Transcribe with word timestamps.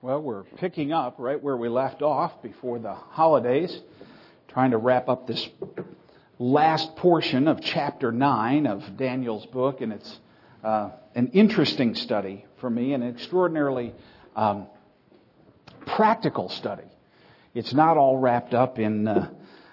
Well, 0.00 0.22
we're 0.22 0.44
picking 0.44 0.92
up 0.92 1.16
right 1.18 1.42
where 1.42 1.56
we 1.56 1.68
left 1.68 2.02
off 2.02 2.40
before 2.40 2.78
the 2.78 2.94
holidays, 2.94 3.76
trying 4.46 4.70
to 4.70 4.76
wrap 4.76 5.08
up 5.08 5.26
this 5.26 5.48
last 6.38 6.94
portion 6.94 7.48
of 7.48 7.60
chapter 7.60 8.12
9 8.12 8.68
of 8.68 8.96
Daniel's 8.96 9.44
book, 9.46 9.80
and 9.80 9.92
it's 9.92 10.20
uh, 10.62 10.90
an 11.16 11.32
interesting 11.32 11.96
study 11.96 12.44
for 12.60 12.70
me, 12.70 12.92
an 12.92 13.02
extraordinarily 13.02 13.92
um, 14.36 14.68
practical 15.84 16.48
study. 16.48 16.86
It's 17.52 17.74
not 17.74 17.96
all 17.96 18.18
wrapped 18.18 18.54
up 18.54 18.78
in 18.78 19.08
uh, 19.08 19.30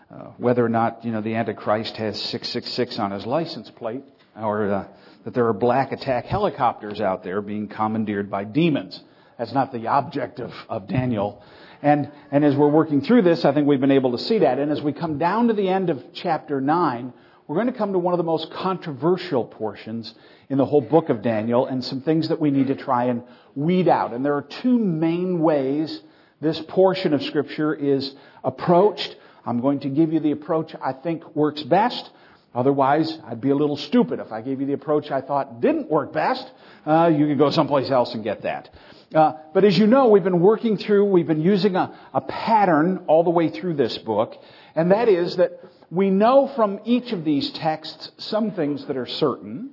uh, 0.09 0.15
whether 0.37 0.65
or 0.65 0.69
not 0.69 1.05
you 1.05 1.11
know 1.11 1.21
the 1.21 1.35
Antichrist 1.35 1.97
has 1.97 2.19
666 2.19 2.97
on 2.97 3.11
his 3.11 3.27
license 3.27 3.69
plate, 3.69 4.03
or 4.35 4.71
uh, 4.71 4.87
that 5.23 5.35
there 5.35 5.45
are 5.45 5.53
black 5.53 5.91
attack 5.91 6.25
helicopters 6.25 6.99
out 6.99 7.23
there 7.23 7.43
being 7.43 7.67
commandeered 7.67 8.31
by 8.31 8.43
demons. 8.43 8.99
That's 9.37 9.53
not 9.53 9.71
the 9.71 9.87
object 9.87 10.39
of, 10.39 10.53
of 10.69 10.87
Daniel. 10.87 11.43
And, 11.81 12.11
and 12.31 12.45
as 12.45 12.55
we're 12.55 12.69
working 12.69 13.01
through 13.01 13.23
this, 13.23 13.45
I 13.45 13.53
think 13.53 13.67
we've 13.67 13.81
been 13.81 13.91
able 13.91 14.11
to 14.13 14.17
see 14.17 14.39
that. 14.39 14.59
And 14.59 14.71
as 14.71 14.81
we 14.81 14.93
come 14.93 15.17
down 15.17 15.49
to 15.49 15.53
the 15.53 15.67
end 15.67 15.89
of 15.89 16.03
chapter 16.13 16.61
9, 16.61 17.13
we're 17.47 17.55
going 17.55 17.67
to 17.67 17.73
come 17.73 17.93
to 17.93 17.99
one 17.99 18.13
of 18.13 18.17
the 18.17 18.23
most 18.23 18.49
controversial 18.51 19.45
portions 19.45 20.13
in 20.49 20.57
the 20.57 20.65
whole 20.65 20.81
book 20.81 21.09
of 21.09 21.21
Daniel 21.21 21.67
and 21.67 21.83
some 21.83 22.01
things 22.01 22.29
that 22.29 22.39
we 22.39 22.49
need 22.49 22.67
to 22.67 22.75
try 22.75 23.05
and 23.05 23.23
weed 23.55 23.87
out. 23.87 24.13
And 24.13 24.25
there 24.25 24.35
are 24.35 24.41
two 24.41 24.79
main 24.79 25.39
ways 25.39 26.01
this 26.41 26.59
portion 26.61 27.13
of 27.13 27.23
scripture 27.23 27.73
is 27.73 28.15
approached. 28.43 29.15
I'm 29.45 29.61
going 29.61 29.81
to 29.81 29.89
give 29.89 30.11
you 30.11 30.19
the 30.19 30.31
approach 30.31 30.73
I 30.81 30.93
think 30.93 31.35
works 31.35 31.61
best. 31.63 32.09
Otherwise, 32.53 33.19
I'd 33.25 33.41
be 33.41 33.49
a 33.49 33.55
little 33.55 33.77
stupid 33.77 34.19
if 34.19 34.31
I 34.31 34.41
gave 34.41 34.61
you 34.61 34.65
the 34.65 34.73
approach 34.73 35.11
I 35.11 35.21
thought 35.21 35.59
didn't 35.61 35.89
work 35.89 36.13
best. 36.13 36.49
Uh, 36.85 37.11
you 37.15 37.27
could 37.27 37.37
go 37.37 37.51
someplace 37.51 37.91
else 37.91 38.13
and 38.13 38.23
get 38.23 38.43
that. 38.43 38.69
Uh, 39.15 39.37
but 39.53 39.63
as 39.63 39.77
you 39.77 39.87
know, 39.87 40.09
we've 40.09 40.25
been 40.25 40.41
working 40.41 40.75
through, 40.75 41.05
we've 41.05 41.25
been 41.25 41.41
using 41.41 41.77
a, 41.77 41.97
a 42.13 42.19
pattern 42.19 43.05
all 43.07 43.23
the 43.23 43.29
way 43.29 43.47
through 43.47 43.73
this 43.73 43.97
book, 43.97 44.35
and 44.75 44.91
that 44.91 45.07
is 45.07 45.37
that 45.37 45.61
we 45.89 46.09
know 46.09 46.51
from 46.53 46.81
each 46.83 47.13
of 47.13 47.23
these 47.23 47.49
texts 47.51 48.11
some 48.17 48.51
things 48.51 48.85
that 48.87 48.97
are 48.97 49.05
certain, 49.05 49.69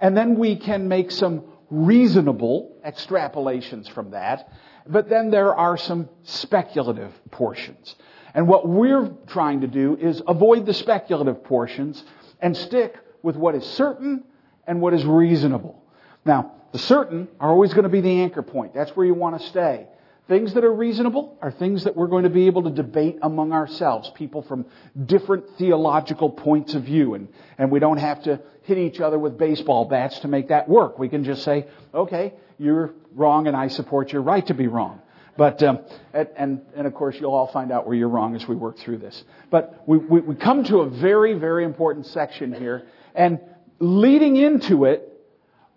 and 0.00 0.16
then 0.16 0.36
we 0.36 0.56
can 0.56 0.88
make 0.88 1.12
some 1.12 1.44
reasonable 1.70 2.76
extrapolations 2.84 3.88
from 3.88 4.10
that, 4.10 4.52
but 4.88 5.08
then 5.08 5.30
there 5.30 5.54
are 5.54 5.76
some 5.76 6.08
speculative 6.24 7.12
portions. 7.30 7.94
And 8.34 8.48
what 8.48 8.66
we're 8.66 9.12
trying 9.28 9.60
to 9.60 9.68
do 9.68 9.96
is 9.96 10.20
avoid 10.26 10.66
the 10.66 10.74
speculative 10.74 11.44
portions 11.44 12.02
and 12.40 12.56
stick 12.56 12.98
with 13.22 13.36
what 13.36 13.54
is 13.54 13.64
certain 13.64 14.24
and 14.66 14.80
what 14.80 14.94
is 14.94 15.04
reasonable. 15.04 15.80
Now, 16.24 16.56
the 16.72 16.78
certain 16.78 17.28
are 17.38 17.50
always 17.50 17.72
going 17.72 17.84
to 17.84 17.90
be 17.90 18.00
the 18.00 18.20
anchor 18.22 18.42
point. 18.42 18.74
That's 18.74 18.90
where 18.92 19.06
you 19.06 19.14
want 19.14 19.40
to 19.40 19.46
stay. 19.48 19.86
Things 20.28 20.54
that 20.54 20.64
are 20.64 20.72
reasonable 20.72 21.36
are 21.42 21.50
things 21.50 21.82
that 21.84 21.96
we're 21.96 22.06
going 22.06 22.22
to 22.22 22.30
be 22.30 22.46
able 22.46 22.62
to 22.62 22.70
debate 22.70 23.18
among 23.20 23.52
ourselves, 23.52 24.08
people 24.14 24.42
from 24.42 24.64
different 25.06 25.44
theological 25.58 26.30
points 26.30 26.74
of 26.74 26.84
view. 26.84 27.14
And, 27.14 27.26
and 27.58 27.68
we 27.72 27.80
don't 27.80 27.96
have 27.96 28.22
to 28.22 28.40
hit 28.62 28.78
each 28.78 29.00
other 29.00 29.18
with 29.18 29.36
baseball 29.36 29.86
bats 29.86 30.20
to 30.20 30.28
make 30.28 30.48
that 30.48 30.68
work. 30.68 31.00
We 31.00 31.08
can 31.08 31.24
just 31.24 31.42
say, 31.42 31.66
okay, 31.92 32.34
you're 32.58 32.94
wrong 33.16 33.48
and 33.48 33.56
I 33.56 33.66
support 33.66 34.12
your 34.12 34.22
right 34.22 34.46
to 34.46 34.54
be 34.54 34.68
wrong. 34.68 35.00
But, 35.36 35.62
um, 35.64 35.80
and, 36.12 36.60
and 36.76 36.86
of 36.86 36.94
course, 36.94 37.16
you'll 37.18 37.34
all 37.34 37.50
find 37.50 37.72
out 37.72 37.88
where 37.88 37.96
you're 37.96 38.08
wrong 38.08 38.36
as 38.36 38.46
we 38.46 38.54
work 38.54 38.78
through 38.78 38.98
this. 38.98 39.24
But 39.50 39.82
we, 39.88 39.98
we, 39.98 40.20
we 40.20 40.34
come 40.36 40.62
to 40.64 40.82
a 40.82 40.88
very, 40.88 41.34
very 41.34 41.64
important 41.64 42.06
section 42.06 42.52
here. 42.52 42.86
And 43.16 43.40
leading 43.80 44.36
into 44.36 44.84
it, 44.84 45.09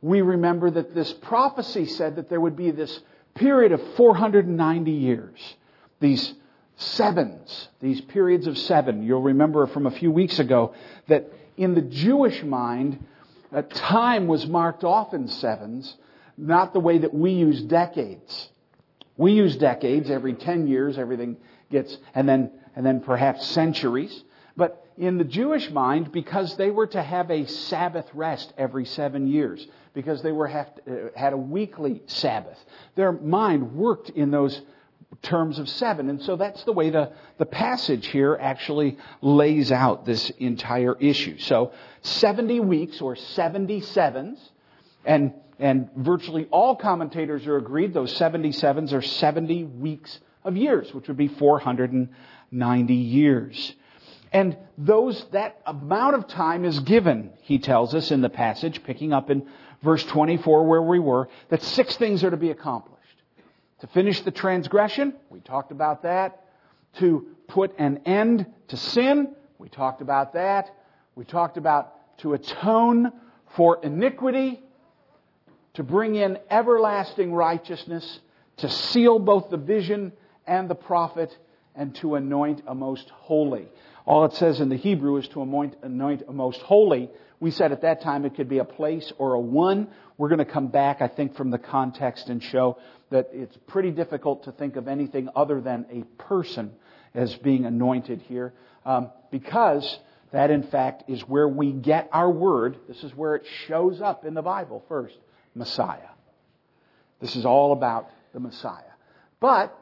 we 0.03 0.21
remember 0.21 0.69
that 0.69 0.93
this 0.93 1.11
prophecy 1.13 1.85
said 1.85 2.17
that 2.17 2.29
there 2.29 2.41
would 2.41 2.57
be 2.57 2.71
this 2.71 2.99
period 3.35 3.71
of 3.71 3.81
490 3.95 4.91
years. 4.91 5.55
These 6.01 6.33
sevens, 6.75 7.69
these 7.79 8.01
periods 8.01 8.45
of 8.45 8.57
seven. 8.57 9.03
You'll 9.03 9.21
remember 9.21 9.65
from 9.65 9.87
a 9.87 9.91
few 9.91 10.11
weeks 10.11 10.39
ago 10.39 10.75
that 11.07 11.31
in 11.55 11.73
the 11.73 11.81
Jewish 11.81 12.43
mind, 12.43 13.01
time 13.69 14.27
was 14.27 14.45
marked 14.45 14.83
off 14.83 15.13
in 15.13 15.29
sevens, 15.29 15.95
not 16.37 16.73
the 16.73 16.81
way 16.81 16.97
that 16.97 17.13
we 17.13 17.31
use 17.31 17.61
decades. 17.61 18.49
We 19.15 19.31
use 19.31 19.55
decades 19.55 20.09
every 20.09 20.33
10 20.33 20.67
years, 20.67 20.97
everything 20.97 21.37
gets, 21.71 21.97
and 22.13 22.27
then, 22.27 22.51
and 22.75 22.85
then 22.85 22.99
perhaps 22.99 23.47
centuries. 23.47 24.23
But 24.57 24.85
in 24.97 25.17
the 25.17 25.23
Jewish 25.23 25.71
mind, 25.71 26.11
because 26.11 26.57
they 26.57 26.71
were 26.71 26.87
to 26.87 27.01
have 27.01 27.31
a 27.31 27.45
Sabbath 27.45 28.09
rest 28.13 28.53
every 28.57 28.85
seven 28.85 29.27
years, 29.27 29.65
because 29.93 30.21
they 30.21 30.31
were 30.31 30.47
have, 30.47 30.71
uh, 30.89 30.93
had 31.15 31.33
a 31.33 31.37
weekly 31.37 32.01
Sabbath. 32.07 32.57
Their 32.95 33.11
mind 33.11 33.73
worked 33.73 34.09
in 34.09 34.31
those 34.31 34.61
terms 35.21 35.59
of 35.59 35.69
seven. 35.69 36.09
And 36.09 36.21
so 36.21 36.35
that's 36.35 36.63
the 36.63 36.71
way 36.71 36.89
the, 36.89 37.11
the 37.37 37.45
passage 37.45 38.07
here 38.07 38.37
actually 38.39 38.97
lays 39.21 39.71
out 39.71 40.05
this 40.05 40.29
entire 40.31 40.95
issue. 40.99 41.37
So 41.37 41.71
70 42.01 42.59
weeks 42.61 42.99
or 43.01 43.15
77s, 43.15 44.37
and, 45.05 45.33
and 45.59 45.89
virtually 45.95 46.47
all 46.51 46.75
commentators 46.75 47.45
are 47.45 47.57
agreed 47.57 47.93
those 47.93 48.13
77s 48.17 48.91
are 48.91 49.01
70 49.01 49.65
weeks 49.65 50.19
of 50.43 50.57
years, 50.57 50.93
which 50.93 51.07
would 51.07 51.17
be 51.17 51.27
490 51.27 52.93
years. 52.93 53.73
And 54.31 54.57
those, 54.79 55.23
that 55.31 55.61
amount 55.65 56.15
of 56.15 56.27
time 56.27 56.65
is 56.65 56.79
given, 56.79 57.31
he 57.41 57.59
tells 57.59 57.93
us 57.93 58.09
in 58.09 58.21
the 58.21 58.29
passage, 58.29 58.83
picking 58.83 59.13
up 59.13 59.29
in 59.29 59.47
verse 59.83 60.03
24 60.03 60.65
where 60.65 60.81
we 60.81 60.99
were, 60.99 61.29
that 61.49 61.61
six 61.61 61.95
things 61.97 62.23
are 62.23 62.31
to 62.31 62.37
be 62.37 62.49
accomplished. 62.49 62.99
To 63.81 63.87
finish 63.87 64.21
the 64.21 64.31
transgression, 64.31 65.13
we 65.29 65.41
talked 65.41 65.71
about 65.71 66.03
that. 66.03 66.45
To 66.99 67.27
put 67.47 67.77
an 67.77 68.01
end 68.05 68.45
to 68.69 68.77
sin, 68.77 69.35
we 69.59 69.67
talked 69.67 70.01
about 70.01 70.33
that. 70.33 70.73
We 71.15 71.25
talked 71.25 71.57
about 71.57 72.17
to 72.19 72.33
atone 72.33 73.11
for 73.55 73.79
iniquity, 73.83 74.61
to 75.73 75.83
bring 75.83 76.15
in 76.15 76.39
everlasting 76.49 77.33
righteousness, 77.33 78.19
to 78.57 78.69
seal 78.69 79.19
both 79.19 79.49
the 79.49 79.57
vision 79.57 80.13
and 80.47 80.69
the 80.69 80.75
prophet, 80.75 81.37
and 81.75 81.93
to 81.95 82.15
anoint 82.15 82.61
a 82.67 82.75
most 82.75 83.09
holy. 83.09 83.67
All 84.05 84.25
it 84.25 84.33
says 84.33 84.59
in 84.59 84.69
the 84.69 84.75
Hebrew 84.75 85.17
is 85.17 85.27
to 85.29 85.41
anoint, 85.41 85.77
anoint 85.81 86.23
a 86.27 86.33
most 86.33 86.61
holy, 86.61 87.09
we 87.39 87.51
said 87.51 87.71
at 87.71 87.81
that 87.81 88.01
time 88.01 88.23
it 88.25 88.35
could 88.35 88.47
be 88.47 88.59
a 88.59 88.65
place 88.65 89.11
or 89.17 89.33
a 89.33 89.39
one. 89.39 89.89
We're 90.17 90.29
going 90.29 90.39
to 90.39 90.45
come 90.45 90.67
back, 90.67 91.01
I 91.01 91.09
think, 91.09 91.35
from 91.35 91.51
the 91.51 91.57
context 91.57 92.29
and 92.29 92.41
show 92.41 92.77
that 93.09 93.31
it's 93.33 93.57
pretty 93.67 93.91
difficult 93.91 94.45
to 94.45 94.53
think 94.53 94.77
of 94.77 94.87
anything 94.87 95.27
other 95.35 95.59
than 95.59 95.85
a 95.91 96.03
person 96.23 96.71
as 97.13 97.35
being 97.35 97.65
anointed 97.65 98.21
here, 98.21 98.53
um, 98.85 99.11
because 99.29 99.99
that, 100.31 100.51
in 100.51 100.63
fact, 100.63 101.09
is 101.09 101.21
where 101.27 101.47
we 101.47 101.73
get 101.73 102.09
our 102.11 102.29
word. 102.29 102.77
This 102.87 103.03
is 103.03 103.13
where 103.13 103.35
it 103.35 103.45
shows 103.67 104.01
up 104.01 104.25
in 104.25 104.33
the 104.33 104.41
Bible 104.41 104.83
first 104.87 105.15
Messiah. 105.53 106.09
This 107.19 107.35
is 107.35 107.45
all 107.45 107.73
about 107.73 108.09
the 108.33 108.39
Messiah. 108.39 108.83
But 109.39 109.77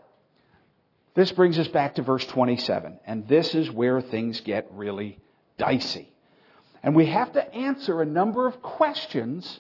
this 1.14 1.32
brings 1.32 1.60
us 1.60 1.68
back 1.68 1.96
to 1.96 2.02
verse 2.02 2.26
27, 2.26 3.00
and 3.06 3.28
this 3.28 3.54
is 3.54 3.70
where 3.70 4.02
things 4.02 4.40
get 4.42 4.68
really 4.72 5.20
dicey. 5.58 6.12
And 6.84 6.96
we 6.96 7.08
have 7.08 7.34
to 7.34 7.54
answer 7.54 8.02
a 8.02 8.06
number 8.06 8.48
of 8.48 8.62
questions 8.62 9.60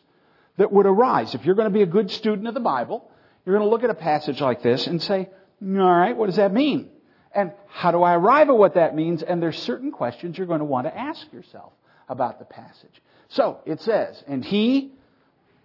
that 0.58 0.72
would 0.72 0.86
arise. 0.86 1.36
If 1.36 1.46
you're 1.46 1.56
going 1.56 1.70
to 1.70 1.74
be 1.74 1.82
a 1.84 1.88
good 1.88 2.10
student 2.12 2.48
of 2.48 2.54
the 2.54 2.60
Bible, 2.60 3.10
you're 3.46 3.56
going 3.56 3.68
to 3.68 3.70
look 3.70 3.84
at 3.84 3.90
a 3.90 3.96
passage 3.96 4.42
like 4.42 4.62
this 4.62 4.88
and 4.88 5.02
say, 5.02 5.30
all 5.64 5.70
right, 5.70 6.16
what 6.16 6.28
does 6.28 6.38
that 6.38 6.54
mean? 6.54 6.90
And 7.34 7.52
how 7.68 7.92
do 7.92 8.02
I 8.04 8.16
arrive 8.16 8.50
at 8.50 8.58
what 8.58 8.76
that 8.76 8.96
means? 8.96 9.24
And 9.24 9.42
there's 9.42 9.58
certain 9.60 9.92
questions 9.92 10.38
you're 10.38 10.48
going 10.48 10.60
to 10.60 10.66
want 10.66 10.88
to 10.88 10.98
ask 10.98 11.32
yourself 11.32 11.74
about 12.10 12.40
the 12.40 12.46
passage. 12.46 13.02
So 13.30 13.60
it 13.66 13.82
says, 13.82 14.22
and 14.28 14.44
he 14.44 14.92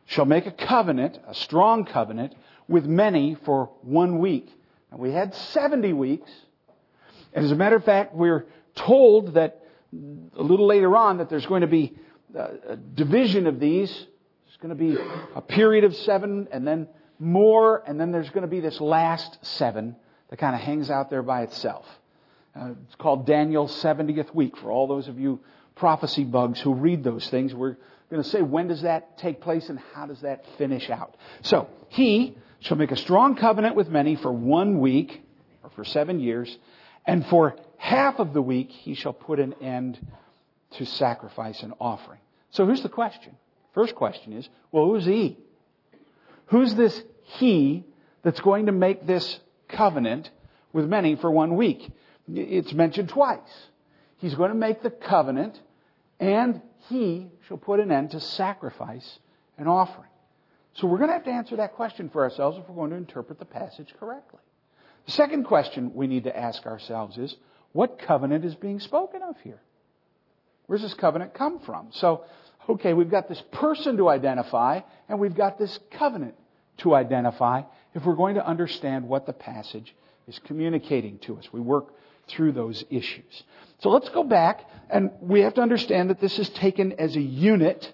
shall 0.07 0.27
make 0.27 0.47
a 0.47 0.53
covenant, 0.53 1.19
a 1.27 1.35
strong 1.35 1.85
covenant, 1.85 2.35
with 2.69 2.87
many 2.87 3.37
for 3.45 3.71
one 3.83 4.19
week. 4.19 4.49
We 4.99 5.13
had 5.13 5.35
70 5.35 5.93
weeks. 5.93 6.31
And 7.33 7.45
as 7.45 7.51
a 7.51 7.57
matter 7.57 7.77
of 7.77 7.85
fact, 7.85 8.15
we're 8.15 8.47
told 8.75 9.35
that 9.35 9.63
a 9.93 10.43
little 10.43 10.67
later 10.67 10.97
on 10.97 11.19
that 11.19 11.29
there's 11.29 11.47
going 11.47 11.63
to 11.63 11.67
be 11.67 11.97
a 12.35 12.77
division 12.77 13.47
of 13.47 13.61
these. 13.61 13.91
There's 13.91 14.57
going 14.61 14.71
to 14.71 14.75
be 14.75 14.97
a 15.35 15.41
period 15.41 15.85
of 15.85 15.95
seven 15.97 16.49
and 16.51 16.67
then 16.67 16.89
more, 17.19 17.83
and 17.87 17.99
then 17.99 18.13
there's 18.13 18.29
going 18.31 18.43
to 18.43 18.49
be 18.49 18.61
this 18.61 18.81
last 18.81 19.39
seven 19.43 19.97
that 20.29 20.39
kind 20.39 20.55
of 20.55 20.61
hangs 20.61 20.91
out 20.91 21.09
there 21.11 21.23
by 21.23 21.43
itself. 21.43 21.87
Uh, 22.55 22.71
it's 22.87 22.95
called 22.97 23.27
Daniel's 23.27 23.75
70th 23.83 24.35
week. 24.35 24.57
For 24.57 24.71
all 24.71 24.87
those 24.87 25.09
of 25.09 25.19
you 25.19 25.41
prophecy 25.75 26.25
bugs 26.25 26.61
who 26.61 26.75
read 26.75 27.05
those 27.05 27.29
things, 27.29 27.55
we're 27.55 27.77
going 28.11 28.23
to 28.23 28.29
say 28.29 28.41
when 28.43 28.69
does 28.69 28.83
that 28.83 29.19
take 29.19 29.41
place 29.41 29.69
and 29.69 29.79
how 29.95 30.07
does 30.07 30.21
that 30.23 30.45
finish 30.57 30.89
out. 30.91 31.17
So, 31.43 31.69
he 31.89 32.37
shall 32.61 32.77
make 32.77 32.91
a 32.91 32.97
strong 32.97 33.37
covenant 33.37 33.77
with 33.77 33.89
many 33.89 34.17
for 34.17 34.33
one 34.33 34.81
week, 34.81 35.23
or 35.63 35.71
for 35.71 35.85
seven 35.85 36.21
years, 36.21 36.57
and 37.07 37.27
for 37.27 37.57
half 37.77 38.19
of 38.19 38.33
the 38.33 38.43
week 38.43 38.71
he 38.71 38.95
shall 38.95 39.13
put 39.13 39.39
an 39.39 39.55
end 39.55 39.99
to 40.73 40.85
sacrifice 40.85 41.63
and 41.63 41.73
offering. 41.81 42.21
So 42.51 42.67
here's 42.67 42.83
the 42.83 42.89
question. 42.89 43.37
First 43.75 43.95
question 43.95 44.33
is, 44.33 44.49
well, 44.73 44.87
who's 44.87 45.05
he? 45.05 45.39
Who's 46.47 46.75
this 46.75 47.01
he 47.23 47.85
that's 48.23 48.41
going 48.41 48.67
to 48.67 48.73
make 48.73 49.07
this 49.07 49.39
covenant 49.69 50.31
with 50.73 50.87
many 50.87 51.17
for 51.17 51.31
one 51.31 51.57
week? 51.57 51.91
It's 52.33 52.73
mentioned 52.73 53.11
twice. 53.11 53.41
He's 54.19 54.35
going 54.35 54.51
to 54.51 54.57
make 54.57 54.83
the 54.83 54.91
covenant 54.91 55.61
and 56.19 56.63
he 56.89 57.29
shall 57.47 57.59
put 57.59 57.81
an 57.81 57.93
end 57.93 58.13
to 58.13 58.21
sacrifice 58.21 59.19
and 59.59 59.69
offering. 59.69 60.09
So 60.77 60.87
we're 60.87 60.99
going 60.99 61.09
to 61.09 61.15
have 61.15 61.25
to 61.25 61.31
answer 61.31 61.57
that 61.57 61.75
question 61.75 62.11
for 62.11 62.23
ourselves 62.23 62.59
if 62.59 62.69
we're 62.69 62.75
going 62.75 62.91
to 62.91 62.97
interpret 62.97 63.39
the 63.39 63.45
passage 63.45 63.95
correctly. 63.99 64.41
The 65.07 65.13
second 65.13 65.45
question 65.45 65.95
we 65.95 66.07
need 66.07 66.25
to 66.25 66.37
ask 66.37 66.67
ourselves 66.67 67.17
is, 67.17 67.35
what 67.73 67.99
covenant 67.99 68.45
is 68.45 68.55
being 68.55 68.81
spoken 68.81 69.23
of 69.23 69.37
here? 69.43 69.61
Where's 70.67 70.83
this 70.83 70.95
covenant 70.95 71.33
come 71.33 71.61
from? 71.61 71.89
So, 71.93 72.25
okay, 72.69 72.93
we've 72.93 73.11
got 73.11 73.29
this 73.29 73.43
person 73.53 73.97
to 73.99 74.09
identify, 74.09 74.81
and 75.09 75.19
we've 75.19 75.35
got 75.35 75.59
this 75.59 75.79
covenant 75.93 76.35
to 76.79 76.95
identify 76.95 77.63
if 77.95 78.05
we're 78.05 78.15
going 78.15 78.35
to 78.35 78.47
understand 78.47 79.09
what 79.09 79.25
the 79.25 79.33
passage 79.33 79.95
is 80.29 80.39
communicating 80.41 81.19
to 81.21 81.39
us. 81.39 81.49
We 81.53 81.61
work 81.61 81.95
through 82.29 82.53
those 82.53 82.85
issues. 82.91 83.45
So 83.79 83.91
let's 83.91 84.09
go 84.11 84.25
back, 84.25 84.69
and 84.91 85.11
we 85.21 85.41
have 85.41 85.55
to 85.55 85.63
understand 85.63 86.11
that 86.11 86.21
this 86.21 86.39
is 86.39 86.51
taken 86.51 86.93
as 86.95 87.17
a 87.17 87.21
unit. 87.21 87.91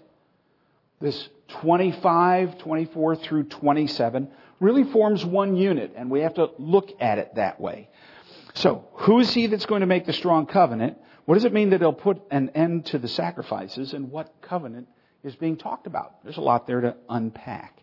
This 1.00 1.28
25, 1.60 2.58
24 2.58 3.16
through 3.16 3.44
27 3.44 4.28
really 4.60 4.84
forms 4.84 5.25
one 5.25 5.56
unit, 5.56 5.93
and 5.96 6.10
we 6.10 6.20
have 6.20 6.34
to 6.34 6.50
look 6.58 6.90
at 7.00 7.19
it 7.19 7.34
that 7.34 7.60
way. 7.60 7.88
So, 8.54 8.87
who 8.93 9.19
is 9.19 9.32
he 9.32 9.46
that's 9.46 9.66
going 9.66 9.81
to 9.81 9.87
make 9.87 10.06
the 10.06 10.12
strong 10.12 10.46
covenant? 10.46 10.99
What 11.25 11.34
does 11.34 11.44
it 11.44 11.52
mean 11.52 11.70
that 11.70 11.81
he'll 11.81 11.93
put 11.93 12.20
an 12.31 12.50
end 12.50 12.87
to 12.87 12.99
the 12.99 13.08
sacrifices? 13.08 13.93
And 13.93 14.10
what 14.10 14.32
covenant 14.43 14.88
is 15.25 15.34
being 15.37 15.56
talked 15.56 15.87
about? 15.87 16.22
There's 16.22 16.37
a 16.37 16.43
lot 16.43 16.66
there 16.66 16.81
to 16.81 16.96
unpack. 17.08 17.78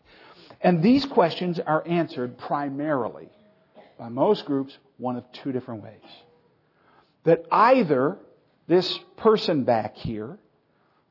And 0.62 0.84
these 0.84 1.06
questions 1.06 1.60
are 1.60 1.86
answered 1.88 2.38
primarily 2.38 3.30
by 3.98 4.10
most 4.10 4.46
groups 4.46 4.78
one 4.98 5.16
of 5.16 5.24
two 5.32 5.52
different 5.52 5.84
ways. 5.84 6.02
That 7.24 7.46
either 7.52 8.18
this 8.68 9.00
person 9.18 9.64
back 9.64 9.96
here, 9.96 10.38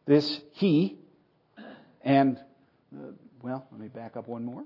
this 0.06 0.40
he, 0.52 0.98
and, 2.02 2.38
uh, 2.94 3.10
well, 3.42 3.66
let 3.70 3.80
me 3.80 3.88
back 3.88 4.16
up 4.16 4.28
one 4.28 4.44
more. 4.44 4.64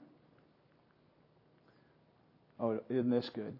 Oh, 2.60 2.80
isn't 2.88 3.10
this 3.10 3.28
good? 3.34 3.56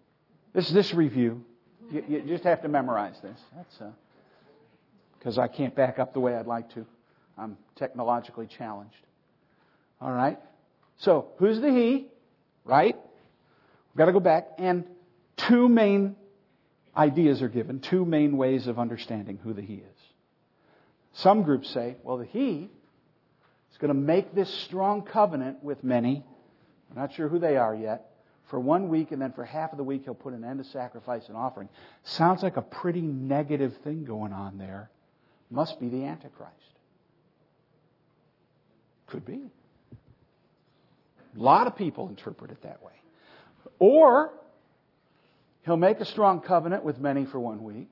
This 0.53 0.69
this 0.71 0.93
review. 0.93 1.43
You, 1.91 2.03
you 2.07 2.23
just 2.25 2.45
have 2.45 2.61
to 2.61 2.69
memorize 2.69 3.15
this. 3.21 3.37
That's 3.55 3.81
because 5.19 5.37
uh, 5.37 5.41
I 5.41 5.47
can't 5.47 5.75
back 5.75 5.99
up 5.99 6.13
the 6.13 6.19
way 6.19 6.35
I'd 6.35 6.47
like 6.47 6.73
to. 6.75 6.85
I'm 7.37 7.57
technologically 7.75 8.47
challenged. 8.47 8.95
All 9.99 10.11
right. 10.11 10.39
So 10.97 11.29
who's 11.37 11.59
the 11.59 11.71
he? 11.71 12.07
Right. 12.63 12.95
We've 12.95 13.97
got 13.97 14.05
to 14.05 14.13
go 14.13 14.19
back 14.19 14.47
and 14.57 14.85
two 15.35 15.67
main 15.67 16.15
ideas 16.95 17.41
are 17.41 17.49
given, 17.49 17.79
two 17.79 18.05
main 18.05 18.37
ways 18.37 18.67
of 18.67 18.79
understanding 18.79 19.39
who 19.43 19.53
the 19.53 19.61
he 19.61 19.75
is. 19.75 19.99
Some 21.13 21.43
groups 21.43 21.69
say, 21.69 21.95
well, 22.03 22.17
the 22.17 22.25
he 22.25 22.69
going 23.83 23.93
to 23.93 24.01
make 24.01 24.33
this 24.33 24.49
strong 24.49 25.01
covenant 25.01 25.61
with 25.61 25.83
many. 25.83 26.23
I'm 26.89 26.95
not 26.95 27.13
sure 27.13 27.27
who 27.27 27.37
they 27.37 27.57
are 27.57 27.75
yet 27.75 28.11
for 28.45 28.57
one 28.57 28.87
week, 28.87 29.11
and 29.11 29.21
then 29.21 29.33
for 29.33 29.43
half 29.43 29.73
of 29.73 29.77
the 29.77 29.83
week, 29.83 30.05
he'll 30.05 30.13
put 30.13 30.33
an 30.33 30.45
end 30.45 30.63
to 30.63 30.69
sacrifice 30.69 31.27
and 31.27 31.35
offering. 31.35 31.67
Sounds 32.03 32.43
like 32.43 32.55
a 32.55 32.61
pretty 32.61 33.01
negative 33.01 33.75
thing 33.83 34.05
going 34.05 34.31
on 34.31 34.57
there. 34.57 34.89
Must 35.51 35.81
be 35.81 35.89
the 35.89 36.05
Antichrist. 36.05 36.53
Could 39.07 39.25
be. 39.25 39.41
A 41.37 41.41
lot 41.41 41.67
of 41.67 41.75
people 41.75 42.07
interpret 42.07 42.51
it 42.51 42.61
that 42.63 42.81
way. 42.81 42.93
Or, 43.79 44.31
he'll 45.65 45.75
make 45.75 45.99
a 45.99 46.05
strong 46.05 46.39
covenant 46.39 46.85
with 46.85 46.99
many 46.99 47.25
for 47.25 47.39
one 47.39 47.61
week, 47.65 47.89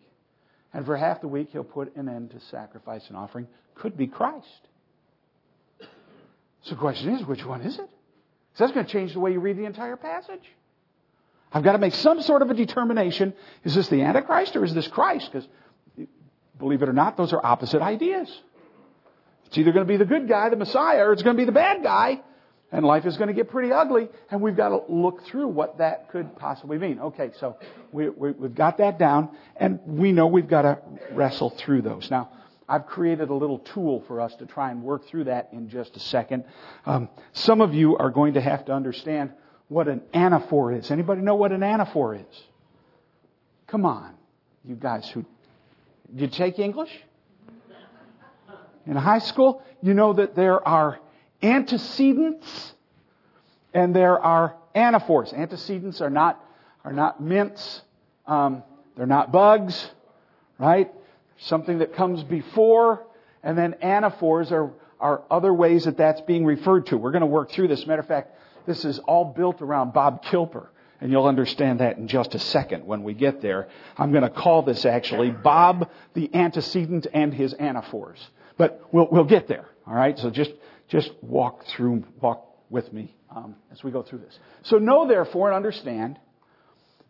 and 0.74 0.86
for 0.86 0.96
half 0.96 1.20
the 1.20 1.28
week, 1.28 1.50
he'll 1.52 1.66
put 1.66 1.94
an 1.98 2.08
end 2.08 2.32
to 2.32 2.40
sacrifice 2.40 3.10
and 3.10 3.18
offering. 3.18 3.46
Could 3.76 3.98
be 3.98 4.08
Christ. 4.08 4.70
So 6.64 6.76
the 6.76 6.82
question 6.82 7.16
is, 7.16 7.26
which 7.26 7.46
one 7.46 7.62
is 7.62 7.80
it? 7.80 7.90
So 8.54 8.64
that's 8.66 8.74
going 8.74 8.86
to 8.86 8.92
change 8.92 9.14
the 9.14 9.20
way 9.20 9.32
you 9.32 9.40
read 9.40 9.58
the 9.58 9.66
entire 9.66 9.96
passage. 9.96 10.44
I've 11.54 11.64
got 11.64 11.74
to 11.74 11.78
make 11.80 11.96
some 11.96 12.22
sort 12.22 12.42
of 12.42 12.50
a 12.50 12.54
determination. 12.54 13.34
Is 13.64 13.76
this 13.76 13.88
the 13.90 14.02
Antichrist 14.02 14.56
or 14.56 14.64
is 14.64 14.74
this 14.74 14.88
Christ? 14.88 15.30
Because, 15.32 15.48
believe 16.58 16.82
it 16.82 16.90
or 16.90 16.94
not, 16.94 17.18
those 17.18 17.34
are 17.34 17.46
opposite 17.46 17.82
ideas. 17.82 18.30
It's 19.48 19.58
either 19.58 19.72
going 19.72 19.86
to 19.86 19.92
be 19.92 19.98
the 19.98 20.06
good 20.06 20.30
guy, 20.30 20.50
the 20.50 20.56
Messiah, 20.56 21.06
or 21.06 21.14
it's 21.14 21.24
going 21.24 21.36
to 21.36 21.42
be 21.42 21.46
the 21.46 21.52
bad 21.52 21.84
guy. 21.84 22.22
And 22.74 22.86
life 22.86 23.06
is 23.06 23.18
going 23.18 23.28
to 23.28 23.34
get 23.34 23.50
pretty 23.50 23.74
ugly, 23.74 24.08
and 24.30 24.40
we've 24.40 24.56
got 24.56 24.70
to 24.70 24.82
look 24.88 25.26
through 25.26 25.50
what 25.50 25.80
that 25.80 26.10
could 26.10 26.38
possibly 26.38 26.78
mean. 26.78 27.00
Okay, 27.00 27.32
so 27.38 27.58
we, 27.92 28.08
we, 28.08 28.32
we've 28.32 28.56
got 28.56 28.78
that 28.78 28.98
down, 28.98 29.28
and 29.58 29.82
we 29.86 30.14
know 30.14 30.28
we've 30.28 30.48
got 30.48 30.62
to 30.62 30.80
wrestle 31.12 31.50
through 31.50 31.82
those. 31.82 32.10
Now, 32.10 32.30
I've 32.72 32.86
created 32.86 33.28
a 33.28 33.34
little 33.34 33.60
tool 33.60 34.02
for 34.08 34.22
us 34.22 34.34
to 34.36 34.46
try 34.46 34.72
and 34.72 34.82
work 34.82 35.06
through 35.06 35.26
that 35.26 35.50
in 35.52 35.68
just 35.68 35.98
a 35.98 36.00
second. 36.00 36.46
Um, 36.86 37.10
some 37.34 37.60
of 37.60 37.74
you 37.74 37.98
are 37.98 38.10
going 38.10 38.36
to 38.36 38.42
have 38.42 38.64
to 38.66 38.72
understand 38.72 39.32
what 39.68 39.90
an 39.90 40.00
anaphor 40.14 40.80
is. 40.80 40.90
Anybody 40.90 41.22
know 41.22 41.36
what 41.36 41.52
an 41.52 41.60
anaphor 41.60 42.18
is? 42.18 42.44
Come 43.68 43.86
on, 43.86 44.14
you 44.64 44.76
guys 44.76 45.10
who 45.10 45.26
you 46.16 46.28
take 46.28 46.60
English 46.60 46.92
in 48.86 48.96
high 48.96 49.20
school? 49.20 49.62
You 49.82 49.94
know 49.94 50.14
that 50.14 50.36
there 50.38 50.66
are 50.66 50.98
antecedents 51.44 52.74
and 53.74 53.94
there 53.94 54.18
are 54.18 54.56
anaphors. 54.74 55.34
Antecedents 55.34 56.00
are 56.00 56.10
not 56.10 56.42
are 56.86 56.94
not 56.94 57.22
mints. 57.22 57.82
Um, 58.26 58.64
they're 58.96 59.06
not 59.06 59.34
bugs, 59.34 59.92
right? 60.58 60.90
Something 61.42 61.80
that 61.80 61.96
comes 61.96 62.24
before, 62.24 63.06
and 63.44 63.58
then 63.58 63.76
anaphors 63.82 64.52
are, 64.52 64.72
are 65.00 65.24
other 65.30 65.54
ways 65.54 65.86
that 65.86 65.98
that's 65.98 66.22
being 66.22 66.46
referred 66.46 66.88
to. 66.88 66.98
We're 66.98 67.12
going 67.12 67.22
to 67.22 67.28
work 67.28 67.52
through 67.52 67.68
this. 67.68 67.86
Matter 67.86 68.02
of 68.02 68.08
fact, 68.08 68.36
this 68.66 68.86
is 68.86 69.00
all 69.00 69.26
built 69.26 69.62
around 69.62 69.94
Bob 69.94 70.24
Kilper. 70.26 70.68
And 71.00 71.12
you'll 71.12 71.26
understand 71.26 71.80
that 71.80 71.98
in 71.98 72.08
just 72.08 72.36
a 72.36 72.40
second 72.40 72.86
when 72.86 73.02
we 73.02 73.16
get 73.16 73.42
there. 73.42 73.68
I'm 73.98 74.12
going 74.12 74.24
to 74.24 74.30
call 74.30 74.62
this 74.62 74.86
actually 74.86 75.32
Bob 75.32 75.90
the 76.14 76.30
antecedent 76.36 77.08
and 77.12 77.34
his 77.34 77.54
anaphors. 77.54 78.20
But 78.56 78.88
we'll, 78.92 79.08
we'll 79.12 79.24
get 79.24 79.48
there. 79.48 79.66
All 79.88 79.96
right. 79.96 80.18
So 80.20 80.30
just, 80.30 80.52
just 80.90 81.12
walk 81.24 81.66
through, 81.66 82.04
walk 82.22 82.46
with 82.70 82.94
me 82.94 83.16
um, 83.36 83.56
as 83.72 83.84
we 83.84 83.90
go 83.90 84.04
through 84.04 84.20
this. 84.20 84.38
So 84.62 84.78
know 84.78 85.08
therefore 85.08 85.48
and 85.48 85.56
understand 85.56 86.20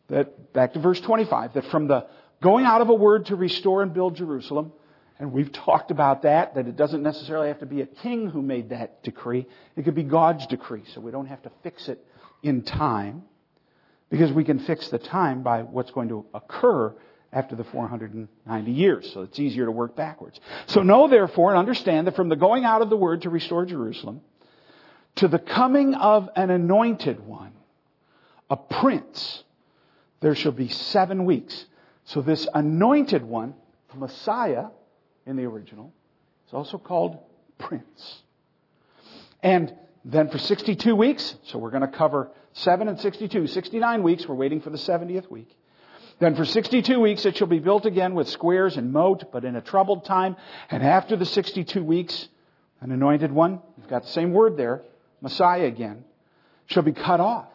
that, 0.08 0.54
back 0.54 0.72
to 0.74 0.80
verse 0.80 1.02
25, 1.02 1.56
that 1.56 1.66
from 1.66 1.90
the 1.90 2.08
Going 2.42 2.66
out 2.66 2.82
of 2.82 2.90
a 2.90 2.94
word 2.94 3.28
to 3.28 3.36
restore 3.36 3.84
and 3.84 3.94
build 3.94 4.16
Jerusalem. 4.16 4.74
And 5.20 5.32
we've 5.32 5.52
talked 5.52 5.92
about 5.92 6.24
that, 6.24 6.56
that 6.56 6.68
it 6.68 6.76
doesn't 6.76 7.04
necessarily 7.04 7.50
have 7.50 7.60
to 7.60 7.68
be 7.68 7.82
a 7.82 7.86
king 7.86 8.28
who 8.28 8.42
made 8.42 8.70
that 8.70 9.04
decree. 9.04 9.46
It 9.76 9.84
could 9.84 9.94
be 9.94 10.04
God's 10.04 10.48
decree, 10.48 10.84
so 10.94 11.02
we 11.02 11.12
don't 11.12 11.28
have 11.28 11.44
to 11.44 11.52
fix 11.62 11.88
it 11.88 12.04
in 12.42 12.64
time. 12.64 13.24
Because 14.10 14.32
we 14.32 14.44
can 14.44 14.60
fix 14.60 14.90
the 14.90 14.98
time 14.98 15.44
by 15.44 15.62
what's 15.62 15.92
going 15.92 16.10
to 16.10 16.26
occur 16.34 16.94
after 17.32 17.56
the 17.56 17.64
490 17.64 18.72
years. 18.72 19.10
So 19.14 19.22
it's 19.22 19.40
easier 19.40 19.66
to 19.66 19.72
work 19.72 19.96
backwards. 19.96 20.40
So 20.66 20.82
know 20.82 21.08
therefore 21.08 21.52
and 21.52 21.60
understand 21.60 22.08
that 22.08 22.16
from 22.16 22.28
the 22.28 22.36
going 22.36 22.66
out 22.66 22.82
of 22.82 22.90
the 22.90 22.98
word 22.98 23.22
to 23.22 23.30
restore 23.30 23.66
Jerusalem 23.66 24.22
to 25.16 25.28
the 25.28 25.40
coming 25.40 25.94
of 25.94 26.30
an 26.36 26.50
anointed 26.50 27.26
one, 27.26 27.54
a 28.50 28.58
prince, 28.58 29.44
there 30.20 30.36
shall 30.36 30.52
be 30.52 30.68
seven 30.68 31.26
weeks. 31.26 31.66
So 32.06 32.22
this 32.22 32.48
anointed 32.54 33.24
one, 33.24 33.54
the 33.92 33.98
Messiah 33.98 34.68
in 35.26 35.36
the 35.36 35.46
original, 35.46 35.94
is 36.48 36.54
also 36.54 36.78
called 36.78 37.18
Prince. 37.58 38.22
And 39.44 39.74
then 40.04 40.30
for 40.30 40.38
62 40.38 40.96
weeks, 40.96 41.36
so 41.44 41.60
we're 41.60 41.70
going 41.70 41.82
to 41.82 41.88
cover 41.88 42.32
7 42.54 42.88
and 42.88 43.00
62, 43.00 43.48
69 43.48 44.04
weeks, 44.04 44.28
we're 44.28 44.36
waiting 44.36 44.62
for 44.62 44.70
the 44.70 44.78
70th 44.78 45.30
week. 45.30 45.56
Then 46.20 46.36
for 46.36 46.46
62 46.46 47.00
weeks 47.00 47.26
it 47.26 47.38
shall 47.38 47.48
be 47.48 47.60
built 47.60 47.86
again 47.86 48.14
with 48.14 48.30
squares 48.30 48.78
and 48.78 48.92
moat, 48.92 49.32
but 49.32 49.44
in 49.44 49.56
a 49.56 49.62
troubled 49.62 50.06
time. 50.06 50.36
And 50.70 50.84
after 50.84 51.16
the 51.16 51.26
62 51.26 51.84
weeks, 51.84 52.28
an 52.80 52.92
anointed 52.92 53.32
one, 53.32 53.62
you've 53.78 53.88
got 53.88 54.04
the 54.04 54.10
same 54.10 54.32
word 54.32 54.58
there, 54.58 54.84
Messiah 55.22 55.66
again, 55.66 56.04
shall 56.68 56.84
be 56.84 56.94
cut 56.94 57.20
off 57.20 57.48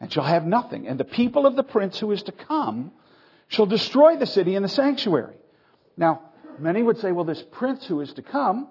and 0.00 0.12
shall 0.12 0.24
have 0.24 0.46
nothing. 0.46 0.88
And 0.88 0.98
the 0.98 1.04
people 1.04 1.46
of 1.46 1.56
the 1.56 1.62
prince 1.62 1.98
who 1.98 2.10
is 2.12 2.22
to 2.24 2.32
come 2.32 2.92
shall 3.50 3.66
destroy 3.66 4.16
the 4.16 4.26
city 4.26 4.54
and 4.54 4.64
the 4.64 4.68
sanctuary. 4.68 5.36
Now, 5.96 6.22
many 6.58 6.82
would 6.82 6.98
say, 6.98 7.12
well, 7.12 7.24
this 7.24 7.44
prince 7.50 7.84
who 7.84 8.00
is 8.00 8.12
to 8.14 8.22
come, 8.22 8.68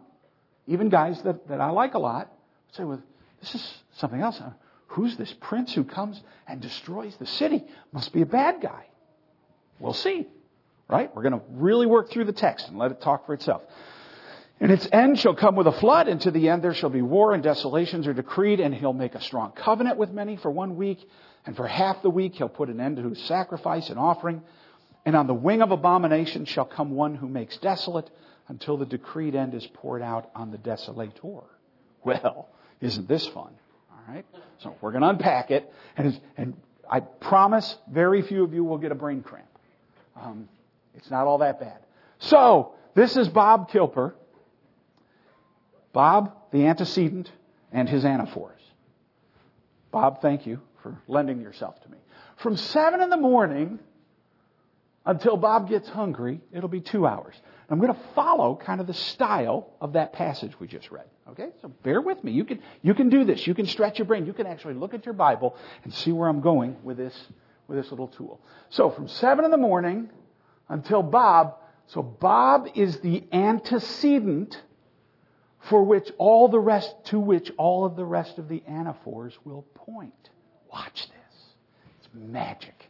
even 0.67 0.89
guys 0.89 1.21
that, 1.23 1.47
that 1.49 1.59
I 1.59 1.69
like 1.69 1.93
a 1.93 1.99
lot, 1.99 2.31
would 2.67 2.75
say, 2.75 2.83
well, 2.85 3.03
this 3.41 3.53
is 3.53 3.73
something 3.97 4.21
else. 4.21 4.39
Uh, 4.39 4.51
who's 4.87 5.17
this 5.17 5.33
prince 5.41 5.73
who 5.73 5.83
comes 5.83 6.19
and 6.47 6.61
destroys 6.61 7.15
the 7.17 7.25
city? 7.25 7.65
Must 7.91 8.11
be 8.13 8.21
a 8.21 8.25
bad 8.25 8.61
guy. 8.61 8.85
We'll 9.79 9.93
see. 9.93 10.27
Right? 10.87 11.13
We're 11.13 11.23
going 11.23 11.39
to 11.39 11.45
really 11.51 11.85
work 11.85 12.09
through 12.09 12.25
the 12.25 12.33
text 12.33 12.69
and 12.69 12.77
let 12.77 12.91
it 12.91 13.01
talk 13.01 13.25
for 13.25 13.33
itself. 13.33 13.61
And 14.61 14.71
its 14.71 14.87
end 14.91 15.19
shall 15.19 15.35
come 15.35 15.55
with 15.55 15.67
a 15.67 15.71
flood, 15.73 16.07
and 16.07 16.19
to 16.21 16.31
the 16.31 16.49
end 16.49 16.63
there 16.63 16.73
shall 16.73 16.89
be 16.89 17.01
war, 17.01 17.33
and 17.33 17.43
desolations 17.43 18.07
are 18.07 18.13
decreed, 18.13 18.59
and 18.59 18.73
he'll 18.73 18.93
make 18.93 19.15
a 19.15 19.21
strong 19.21 19.51
covenant 19.51 19.97
with 19.97 20.11
many 20.11 20.37
for 20.37 20.49
one 20.49 20.77
week, 20.77 20.99
and 21.45 21.55
for 21.55 21.67
half 21.67 22.01
the 22.01 22.09
week 22.09 22.35
he'll 22.35 22.49
put 22.49 22.69
an 22.69 22.79
end 22.79 22.97
to 22.97 23.09
his 23.09 23.21
sacrifice 23.23 23.89
and 23.89 23.99
offering. 23.99 24.41
And 25.05 25.15
on 25.15 25.27
the 25.27 25.33
wing 25.33 25.61
of 25.61 25.71
abomination 25.71 26.45
shall 26.45 26.65
come 26.65 26.91
one 26.91 27.15
who 27.15 27.27
makes 27.27 27.57
desolate, 27.57 28.09
until 28.49 28.77
the 28.77 28.85
decreed 28.85 29.35
end 29.35 29.53
is 29.53 29.65
poured 29.67 30.01
out 30.01 30.29
on 30.35 30.51
the 30.51 30.57
desolator. 30.57 31.43
Well, 32.03 32.49
isn't 32.81 33.07
this 33.07 33.25
fun? 33.27 33.51
All 33.91 34.13
right? 34.13 34.25
So 34.57 34.75
we're 34.81 34.91
going 34.91 35.03
to 35.03 35.09
unpack 35.09 35.51
it, 35.51 35.71
and, 35.95 36.19
and 36.35 36.55
I 36.89 36.99
promise 36.99 37.77
very 37.89 38.21
few 38.23 38.43
of 38.43 38.53
you 38.53 38.63
will 38.63 38.79
get 38.79 38.91
a 38.91 38.95
brain 38.95 39.21
cramp. 39.21 39.47
Um, 40.19 40.49
it's 40.95 41.09
not 41.11 41.27
all 41.27 41.37
that 41.37 41.59
bad. 41.59 41.77
So, 42.17 42.73
this 42.95 43.15
is 43.15 43.29
Bob 43.29 43.69
Kilper. 43.69 44.13
Bob, 45.93 46.35
the 46.51 46.65
antecedent, 46.65 47.31
and 47.71 47.87
his 47.87 48.03
anaphors. 48.03 48.59
Bob, 49.91 50.21
thank 50.21 50.45
you 50.45 50.59
for 50.81 50.99
lending 51.07 51.39
yourself 51.39 51.81
to 51.83 51.89
me. 51.89 51.97
From 52.37 52.57
7 52.57 53.01
in 53.01 53.09
the 53.09 53.17
morning 53.17 53.79
until 55.09 55.37
Bob 55.37 55.67
gets 55.67 55.89
hungry, 55.89 56.39
it'll 56.51 56.69
be 56.69 56.81
two 56.81 57.07
hours. 57.07 57.33
I'm 57.67 57.79
going 57.79 57.91
to 57.91 57.99
follow 58.13 58.55
kind 58.55 58.79
of 58.79 58.85
the 58.85 58.93
style 58.93 59.73
of 59.81 59.93
that 59.93 60.13
passage 60.13 60.59
we 60.59 60.67
just 60.67 60.91
read. 60.91 61.05
Okay? 61.31 61.49
So 61.63 61.69
bear 61.81 61.99
with 61.99 62.23
me. 62.23 62.31
You 62.31 62.45
can, 62.45 62.61
you 62.83 62.93
can 62.93 63.09
do 63.09 63.25
this. 63.25 63.47
You 63.47 63.55
can 63.55 63.65
stretch 63.65 63.97
your 63.97 64.05
brain. 64.05 64.27
You 64.27 64.33
can 64.33 64.45
actually 64.45 64.75
look 64.75 64.93
at 64.93 65.05
your 65.05 65.13
Bible 65.13 65.55
and 65.83 65.91
see 65.91 66.11
where 66.11 66.29
I'm 66.29 66.41
going 66.41 66.77
with 66.83 66.97
this, 66.97 67.15
with 67.67 67.79
this 67.79 67.89
little 67.89 68.07
tool. 68.07 68.39
So 68.69 68.91
from 68.91 69.07
7 69.07 69.43
in 69.43 69.49
the 69.49 69.57
morning 69.57 70.11
until 70.67 71.01
Bob, 71.01 71.55
so 71.87 72.03
Bob 72.03 72.67
is 72.75 72.99
the 72.99 73.23
antecedent 73.31 74.61
for 75.61 75.83
which 75.83 76.11
all 76.19 76.49
the 76.49 76.59
rest, 76.59 76.93
to 77.05 77.19
which 77.19 77.51
all 77.57 77.83
of 77.83 77.95
the 77.95 78.05
rest 78.05 78.37
of 78.37 78.47
the 78.47 78.61
anaphors 78.67 79.33
will 79.43 79.63
point. 79.73 80.29
Watch 80.71 81.07
this. 81.07 81.43
It's 81.97 82.09
magic. 82.13 82.88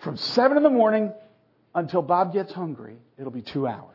From 0.00 0.16
7 0.16 0.56
in 0.56 0.62
the 0.62 0.70
morning 0.70 1.12
until 1.74 2.02
Bob 2.02 2.32
gets 2.32 2.52
hungry, 2.52 2.96
it'll 3.18 3.32
be 3.32 3.42
two 3.42 3.66
hours. 3.66 3.94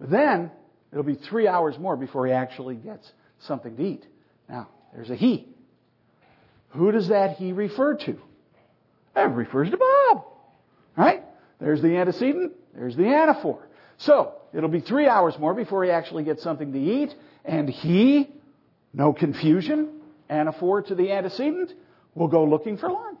But 0.00 0.10
then, 0.10 0.50
it'll 0.90 1.04
be 1.04 1.14
three 1.14 1.46
hours 1.46 1.78
more 1.78 1.96
before 1.96 2.26
he 2.26 2.32
actually 2.32 2.76
gets 2.76 3.10
something 3.40 3.76
to 3.76 3.82
eat. 3.82 4.06
Now, 4.48 4.68
there's 4.94 5.10
a 5.10 5.14
he. 5.14 5.48
Who 6.70 6.90
does 6.90 7.08
that 7.08 7.36
he 7.36 7.52
refer 7.52 7.94
to? 7.96 8.18
It 9.14 9.20
refers 9.20 9.70
to 9.70 9.76
Bob. 9.76 10.24
Right? 10.96 11.22
There's 11.60 11.82
the 11.82 11.96
antecedent, 11.96 12.52
there's 12.74 12.96
the 12.96 13.04
anaphor. 13.04 13.60
So, 13.98 14.34
it'll 14.52 14.68
be 14.68 14.80
three 14.80 15.06
hours 15.06 15.38
more 15.38 15.54
before 15.54 15.84
he 15.84 15.90
actually 15.90 16.24
gets 16.24 16.42
something 16.42 16.72
to 16.72 16.78
eat, 16.78 17.14
and 17.44 17.68
he, 17.68 18.28
no 18.92 19.12
confusion, 19.12 20.00
anaphor 20.28 20.84
to 20.86 20.94
the 20.94 21.12
antecedent, 21.12 21.72
will 22.14 22.28
go 22.28 22.44
looking 22.44 22.78
for 22.78 22.90
lunch. 22.90 23.20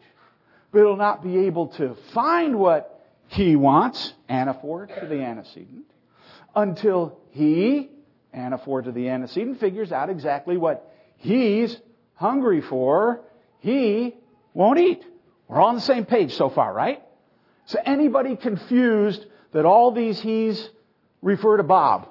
But 0.72 0.78
he'll 0.78 0.96
not 0.96 1.22
be 1.22 1.46
able 1.46 1.68
to 1.68 1.94
find 2.12 2.58
what 2.58 3.00
he 3.28 3.56
wants, 3.56 4.14
anaphor 4.28 4.86
to 5.00 5.06
the 5.06 5.22
antecedent, 5.22 5.84
until 6.56 7.18
he, 7.30 7.90
anaphor 8.34 8.82
to 8.84 8.92
the 8.92 9.08
antecedent, 9.08 9.60
figures 9.60 9.92
out 9.92 10.10
exactly 10.10 10.56
what 10.56 10.90
he's 11.16 11.76
hungry 12.14 12.60
for, 12.60 13.20
he 13.60 14.14
won't 14.54 14.78
eat. 14.78 15.04
We're 15.48 15.60
all 15.60 15.68
on 15.68 15.74
the 15.74 15.80
same 15.80 16.04
page 16.04 16.34
so 16.34 16.48
far, 16.48 16.72
right? 16.72 17.02
So 17.66 17.78
anybody 17.84 18.36
confused 18.36 19.26
that 19.52 19.64
all 19.64 19.92
these 19.92 20.20
he's 20.20 20.68
refer 21.20 21.58
to 21.58 21.62
Bob? 21.62 22.08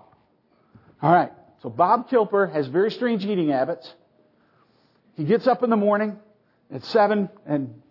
All 1.02 1.12
right. 1.12 1.32
So 1.62 1.70
Bob 1.70 2.10
Kilper 2.10 2.52
has 2.52 2.68
very 2.68 2.92
strange 2.92 3.26
eating 3.26 3.50
habits. 3.50 3.92
He 5.16 5.24
gets 5.24 5.48
up 5.48 5.64
in 5.64 5.70
the 5.70 5.76
morning 5.76 6.18
at 6.74 6.84
seven 6.86 7.30
and 7.46 7.82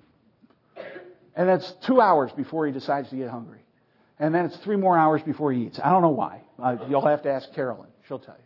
and 1.37 1.49
that's 1.49 1.71
two 1.87 2.01
hours 2.01 2.31
before 2.33 2.67
he 2.67 2.73
decides 2.73 3.09
to 3.11 3.17
get 3.17 3.31
hungry. 3.31 3.61
And 4.19 4.35
then 4.35 4.45
it's 4.47 4.57
three 4.59 4.77
more 4.77 4.99
hours 4.99 5.23
before 5.23 5.53
he 5.53 5.63
eats. 5.63 5.81
I 5.83 5.91
don't 5.91 6.03
know 6.03 6.11
why. 6.11 6.43
Uh, 6.63 6.77
you'll 6.89 7.07
have 7.07 7.23
to 7.23 7.31
ask 7.31 7.53
Carolyn. 7.55 7.89
She'll 8.07 8.19
tell 8.19 8.37
you. 8.37 8.45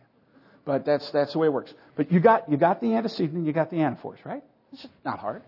But 0.63 0.85
that's, 0.85 1.11
that's 1.11 1.33
the 1.33 1.39
way 1.39 1.47
it 1.47 1.53
works. 1.53 1.73
But 1.95 2.11
you 2.11 2.19
got, 2.19 2.49
you 2.49 2.57
got 2.57 2.81
the 2.81 2.93
antecedent 2.95 3.33
and 3.33 3.45
you 3.45 3.53
got 3.53 3.69
the 3.69 3.77
anaphors, 3.77 4.19
right? 4.23 4.43
It's 4.71 4.87
not 5.03 5.19
hard. 5.19 5.43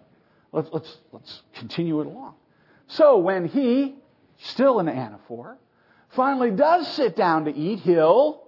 Let's, 0.52 0.70
let's, 0.72 0.98
let's 1.12 1.42
continue 1.56 2.02
it 2.02 2.08
along. 2.08 2.36
So 2.88 3.18
when 3.18 3.48
he, 3.48 3.96
still 4.38 4.80
an 4.80 4.88
anaphor, 4.88 5.56
finally 6.10 6.52
does 6.52 6.88
sit 6.96 7.16
down 7.16 7.46
to 7.46 7.56
eat, 7.56 7.80
he'll, 7.80 8.44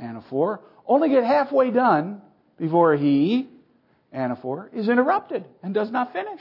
anaphor, 0.00 0.60
only 0.86 1.08
get 1.08 1.24
halfway 1.24 1.70
done 1.70 2.20
before 2.58 2.96
he, 2.96 3.48
anaphor, 4.14 4.72
is 4.74 4.88
interrupted 4.88 5.44
and 5.62 5.74
does 5.74 5.90
not 5.90 6.12
finish. 6.12 6.40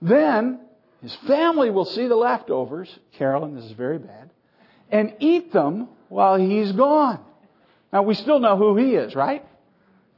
Then 0.00 0.60
his 1.02 1.14
family 1.26 1.70
will 1.70 1.84
see 1.84 2.06
the 2.06 2.16
leftovers, 2.16 2.98
Carolyn, 3.12 3.54
this 3.54 3.64
is 3.64 3.72
very 3.72 3.98
bad, 3.98 4.30
and 4.90 5.14
eat 5.20 5.52
them 5.52 5.88
while 6.08 6.36
he's 6.36 6.72
gone. 6.72 7.20
Now 7.92 8.02
we 8.02 8.14
still 8.14 8.38
know 8.38 8.56
who 8.56 8.76
he 8.76 8.94
is, 8.94 9.14
right? 9.14 9.44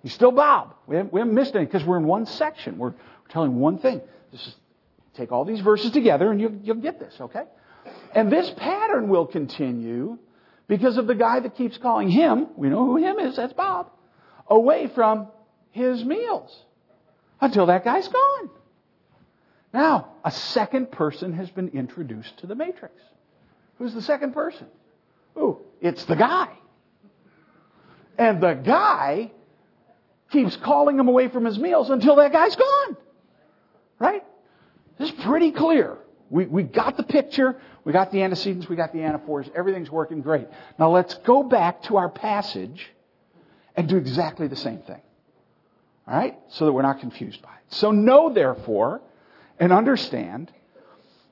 He's 0.03 0.13
still 0.13 0.33
Bob. 0.33 0.75
We 0.87 0.97
haven't, 0.97 1.13
we 1.13 1.21
haven't 1.21 1.35
missed 1.35 1.55
any 1.55 1.65
because 1.65 1.85
we're 1.85 1.99
in 1.99 2.05
one 2.05 2.27
section. 2.27 2.79
We're, 2.79 2.91
we're 2.91 3.31
telling 3.31 3.59
one 3.59 3.79
thing. 3.79 4.01
Just 4.33 4.57
take 5.15 5.33
all 5.33 5.45
these 5.45 5.61
verses 5.61 5.91
together 5.91 6.31
and 6.31 6.41
you, 6.41 6.61
you'll 6.63 6.77
get 6.77 6.99
this, 6.99 7.15
okay? 7.21 7.43
And 8.15 8.31
this 8.31 8.51
pattern 8.57 9.09
will 9.09 9.27
continue 9.27 10.19
because 10.67 10.97
of 10.99 11.07
the 11.07 11.15
guy 11.15 11.41
that 11.41 11.57
keeps 11.57 11.79
calling 11.79 12.11
him, 12.11 12.49
we 12.57 12.69
know 12.69 12.85
who 12.85 12.97
him 12.97 13.19
is, 13.19 13.37
that's 13.37 13.55
Bob, 13.55 13.91
away 14.47 14.87
from 14.95 15.29
his 15.71 16.05
meals 16.05 16.57
until 17.41 17.67
that 17.67 17.85
guy's 17.85 18.07
gone. 18.07 18.51
Now, 19.73 20.13
a 20.25 20.31
second 20.31 20.91
person 20.91 21.35
has 21.35 21.51
been 21.51 21.69
introduced 21.69 22.39
to 22.39 22.47
the 22.47 22.55
matrix. 22.55 22.95
Who's 23.79 23.95
the 23.95 24.03
second 24.03 24.33
person? 24.33 24.67
Ooh, 25.37 25.59
it's 25.81 26.05
the 26.05 26.17
guy. 26.17 26.49
And 28.17 28.41
the 28.43 28.55
guy 28.55 29.31
keeps 30.31 30.57
calling 30.57 30.99
him 30.99 31.09
away 31.09 31.29
from 31.29 31.45
his 31.45 31.59
meals 31.59 31.91
until 31.91 32.17
that 32.17 32.33
guy's 32.33 32.57
gone. 32.57 32.97
Right? 33.99 34.25
This 34.99 35.11
is 35.11 35.21
pretty 35.21 35.53
clear. 35.53 35.97
We, 36.31 36.47
we 36.47 36.63
got 36.63 36.97
the 36.97 37.05
picture, 37.05 37.57
we 37.85 37.93
got 37.93 38.13
the 38.13 38.23
antecedents, 38.23 38.69
we 38.69 38.77
got 38.77 38.93
the 38.93 39.01
anaphors, 39.01 39.49
everything's 39.55 39.91
working 39.91 40.21
great. 40.21 40.47
Now 40.79 40.91
let's 40.91 41.15
go 41.15 41.43
back 41.43 41.83
to 41.85 41.97
our 41.97 42.11
passage 42.11 42.91
and 43.77 43.89
do 43.89 43.97
exactly 43.97 44.47
the 44.49 44.57
same 44.57 44.81
thing. 44.81 45.01
Alright? 46.07 46.39
So 46.49 46.67
that 46.67 46.73
we're 46.73 46.83
not 46.83 47.01
confused 47.01 47.41
by 47.41 47.51
it. 47.51 47.75
So 47.75 47.93
know 47.93 48.33
therefore 48.33 49.01
and 49.59 49.73
understand 49.73 50.53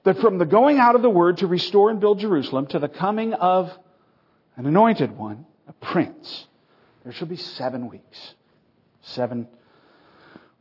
that 0.05 0.19
from 0.19 0.39
the 0.39 0.47
going 0.47 0.79
out 0.79 0.95
of 0.95 1.03
the 1.03 1.11
word 1.11 1.39
to 1.39 1.47
restore 1.47 1.91
and 1.91 2.01
build 2.01 2.21
Jerusalem 2.21 2.67
to 2.69 2.79
the 2.79 2.89
coming 2.89 3.35
of 3.35 3.73
an 4.57 4.67
anointed 4.67 5.17
one, 5.17 5.47
a 5.69 5.73
prince, 5.73 6.47
there 7.05 7.13
shall 7.13 7.29
be 7.29 7.37
seven 7.37 7.89
weeks. 7.89 8.35
Seven 9.03 9.49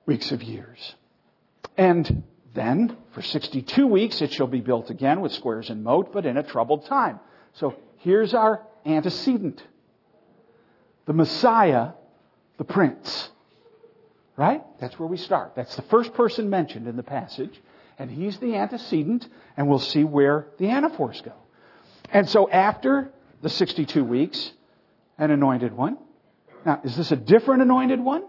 weeks 0.05 0.31
of 0.31 0.43
years. 0.43 0.95
And 1.77 2.23
then, 2.53 2.97
for 3.11 3.21
62 3.21 3.85
weeks, 3.85 4.21
it 4.21 4.31
shall 4.31 4.47
be 4.47 4.61
built 4.61 4.89
again 4.89 5.21
with 5.21 5.31
squares 5.33 5.69
and 5.69 5.83
moat, 5.83 6.13
but 6.13 6.25
in 6.25 6.37
a 6.37 6.43
troubled 6.43 6.85
time. 6.85 7.19
So 7.53 7.75
here's 7.97 8.33
our 8.33 8.65
antecedent. 8.85 9.63
The 11.05 11.13
Messiah, 11.13 11.89
the 12.57 12.63
Prince. 12.63 13.29
Right? 14.37 14.61
That's 14.79 14.99
where 14.99 15.07
we 15.07 15.17
start. 15.17 15.53
That's 15.55 15.75
the 15.75 15.81
first 15.83 16.13
person 16.13 16.49
mentioned 16.49 16.87
in 16.87 16.97
the 16.97 17.03
passage. 17.03 17.61
And 17.97 18.11
he's 18.11 18.37
the 18.39 18.55
antecedent, 18.55 19.27
and 19.55 19.69
we'll 19.69 19.79
see 19.79 20.03
where 20.03 20.47
the 20.57 20.67
anaphors 20.67 21.21
go. 21.21 21.31
And 22.09 22.29
so 22.29 22.49
after 22.49 23.11
the 23.41 23.49
62 23.49 24.03
weeks, 24.03 24.51
an 25.17 25.31
anointed 25.31 25.71
one. 25.71 25.97
Now, 26.65 26.81
is 26.83 26.95
this 26.97 27.11
a 27.11 27.15
different 27.15 27.61
anointed 27.61 27.99
one? 27.99 28.25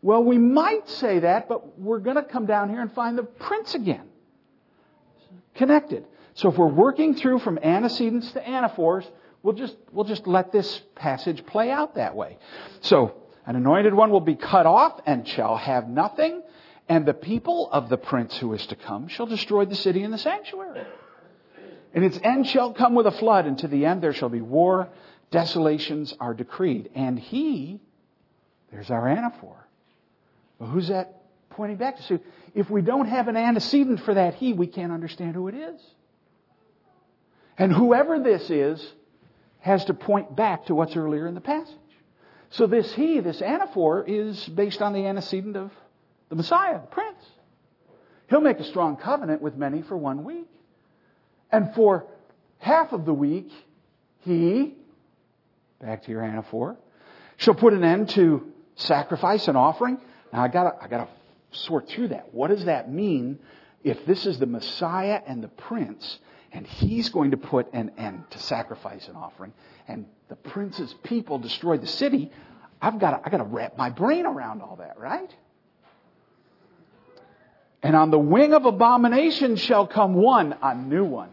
Well, 0.00 0.22
we 0.22 0.38
might 0.38 0.88
say 0.88 1.20
that, 1.20 1.48
but 1.48 1.78
we're 1.78 1.98
going 1.98 2.16
to 2.16 2.22
come 2.22 2.46
down 2.46 2.70
here 2.70 2.80
and 2.80 2.92
find 2.92 3.18
the 3.18 3.24
prince 3.24 3.74
again. 3.74 4.08
Connected. 5.54 6.06
So 6.34 6.50
if 6.50 6.56
we're 6.56 6.66
working 6.66 7.16
through 7.16 7.40
from 7.40 7.58
antecedents 7.58 8.30
to 8.32 8.48
anaphors, 8.48 9.04
we'll 9.42 9.54
just, 9.54 9.76
we'll 9.92 10.04
just 10.04 10.26
let 10.26 10.52
this 10.52 10.80
passage 10.94 11.44
play 11.46 11.70
out 11.70 11.96
that 11.96 12.14
way. 12.14 12.38
So, 12.80 13.14
an 13.48 13.56
anointed 13.56 13.94
one 13.94 14.10
will 14.10 14.20
be 14.20 14.34
cut 14.34 14.66
off 14.66 15.00
and 15.06 15.26
shall 15.26 15.56
have 15.56 15.88
nothing, 15.88 16.42
and 16.86 17.06
the 17.06 17.14
people 17.14 17.70
of 17.72 17.88
the 17.88 17.96
prince 17.96 18.36
who 18.36 18.52
is 18.52 18.66
to 18.66 18.76
come 18.76 19.08
shall 19.08 19.24
destroy 19.24 19.64
the 19.64 19.74
city 19.74 20.02
and 20.02 20.12
the 20.12 20.18
sanctuary. 20.18 20.86
And 21.94 22.04
its 22.04 22.20
end 22.22 22.46
shall 22.46 22.74
come 22.74 22.94
with 22.94 23.06
a 23.06 23.10
flood, 23.10 23.46
and 23.46 23.58
to 23.60 23.66
the 23.66 23.86
end 23.86 24.02
there 24.02 24.12
shall 24.12 24.28
be 24.28 24.42
war, 24.42 24.90
desolations 25.30 26.14
are 26.20 26.34
decreed. 26.34 26.90
And 26.94 27.18
he, 27.18 27.80
there's 28.70 28.90
our 28.90 29.04
anaphor. 29.04 29.56
Who's 30.60 30.88
that 30.88 31.22
pointing 31.48 31.78
back 31.78 31.96
to? 31.96 32.02
So 32.02 32.20
if 32.54 32.68
we 32.68 32.82
don't 32.82 33.06
have 33.06 33.28
an 33.28 33.38
antecedent 33.38 34.00
for 34.00 34.12
that 34.12 34.34
he, 34.34 34.52
we 34.52 34.66
can't 34.66 34.92
understand 34.92 35.34
who 35.34 35.48
it 35.48 35.54
is. 35.54 35.80
And 37.56 37.72
whoever 37.72 38.18
this 38.18 38.50
is, 38.50 38.86
has 39.60 39.86
to 39.86 39.94
point 39.94 40.36
back 40.36 40.66
to 40.66 40.74
what's 40.74 40.96
earlier 40.96 41.26
in 41.26 41.34
the 41.34 41.40
passage. 41.40 41.74
So 42.50 42.66
this 42.66 42.92
he, 42.94 43.20
this 43.20 43.40
anaphor, 43.40 44.04
is 44.06 44.48
based 44.48 44.80
on 44.80 44.92
the 44.92 45.06
antecedent 45.06 45.56
of 45.56 45.70
the 46.28 46.36
Messiah, 46.36 46.80
the 46.80 46.86
Prince. 46.86 47.24
He'll 48.28 48.40
make 48.40 48.58
a 48.58 48.64
strong 48.64 48.96
covenant 48.96 49.42
with 49.42 49.56
many 49.56 49.82
for 49.82 49.96
one 49.96 50.24
week. 50.24 50.48
And 51.50 51.74
for 51.74 52.06
half 52.58 52.92
of 52.92 53.04
the 53.04 53.14
week, 53.14 53.50
he, 54.20 54.74
back 55.80 56.04
to 56.04 56.10
your 56.10 56.22
anaphor, 56.22 56.76
shall 57.36 57.54
put 57.54 57.72
an 57.72 57.84
end 57.84 58.10
to 58.10 58.52
sacrifice 58.76 59.48
and 59.48 59.56
offering. 59.56 59.98
Now 60.32 60.42
I 60.42 60.48
gotta, 60.48 60.76
I 60.82 60.88
gotta 60.88 61.08
sort 61.52 61.88
through 61.88 62.08
that. 62.08 62.34
What 62.34 62.48
does 62.48 62.66
that 62.66 62.90
mean 62.90 63.38
if 63.82 64.04
this 64.06 64.26
is 64.26 64.38
the 64.38 64.46
Messiah 64.46 65.22
and 65.26 65.42
the 65.42 65.48
Prince, 65.48 66.18
and 66.52 66.66
he's 66.66 67.08
going 67.10 67.30
to 67.30 67.36
put 67.36 67.72
an 67.72 67.92
end 67.96 68.24
to 68.30 68.38
sacrifice 68.38 69.06
and 69.08 69.16
offering, 69.16 69.52
and 69.86 70.06
the 70.28 70.36
prince's 70.36 70.94
people 71.02 71.38
destroyed 71.38 71.82
the 71.82 71.86
city? 71.86 72.30
I've 72.80 72.98
got 72.98 73.10
to, 73.10 73.26
I 73.26 73.30
got 73.30 73.38
to 73.38 73.44
wrap 73.44 73.76
my 73.76 73.90
brain 73.90 74.26
around 74.26 74.62
all 74.62 74.76
that, 74.76 74.98
right? 74.98 75.34
And 77.82 77.94
on 77.94 78.10
the 78.10 78.18
wing 78.18 78.54
of 78.54 78.64
abomination 78.66 79.56
shall 79.56 79.86
come 79.86 80.14
one, 80.14 80.56
a 80.62 80.74
new 80.74 81.04
one, 81.04 81.30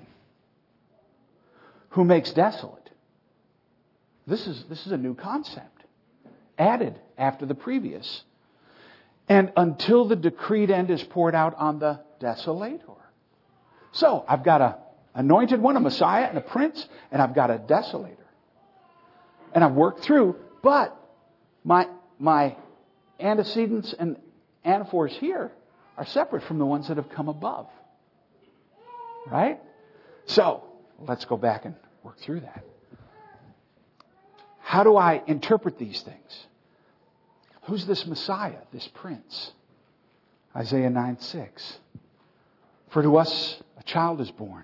who 1.89 2.03
makes 2.03 2.31
desolate. 2.31 2.89
This 4.27 4.45
is, 4.47 4.63
this 4.69 4.85
is 4.85 4.91
a 4.91 4.97
new 4.97 5.15
concept, 5.15 5.83
added 6.57 6.99
after 7.17 7.45
the 7.45 7.55
previous. 7.55 8.23
And 9.27 9.51
until 9.57 10.07
the 10.07 10.15
decreed 10.15 10.69
end 10.69 10.91
is 10.91 11.03
poured 11.03 11.35
out 11.35 11.55
on 11.55 11.79
the 11.79 11.99
desolator. 12.19 12.97
So, 13.91 14.25
I've 14.27 14.43
got 14.43 14.61
a 14.61 14.77
anointed 15.15 15.61
one, 15.61 15.77
a 15.77 15.79
Messiah 15.79 16.25
and 16.25 16.37
a 16.37 16.41
prince, 16.41 16.85
and 17.11 17.21
I've 17.21 17.33
got 17.33 17.49
a 17.49 17.57
desolator. 17.57 18.17
And 19.55 19.63
I've 19.63 19.73
worked 19.73 20.01
through, 20.03 20.35
but 20.61 20.95
my, 21.63 21.87
my 22.19 22.55
antecedents 23.19 23.95
and 23.97 24.17
anaphors 24.65 25.13
here 25.13 25.51
are 25.97 26.05
separate 26.05 26.43
from 26.43 26.59
the 26.59 26.65
ones 26.65 26.89
that 26.89 26.97
have 26.97 27.09
come 27.09 27.29
above. 27.29 27.67
Right? 29.25 29.59
So, 30.25 30.63
let's 30.99 31.25
go 31.25 31.37
back 31.37 31.65
and 31.65 31.73
work 32.03 32.19
through 32.19 32.41
that. 32.41 32.63
How 34.59 34.83
do 34.83 34.97
I 34.97 35.23
interpret 35.25 35.79
these 35.79 36.01
things? 36.01 36.47
Who's 37.63 37.85
this 37.85 38.05
Messiah, 38.05 38.59
this 38.73 38.87
Prince? 38.93 39.51
Isaiah 40.55 40.89
9 40.89 41.19
6. 41.19 41.79
For 42.89 43.01
to 43.01 43.17
us 43.17 43.61
a 43.77 43.83
child 43.83 44.21
is 44.21 44.31
born, 44.31 44.63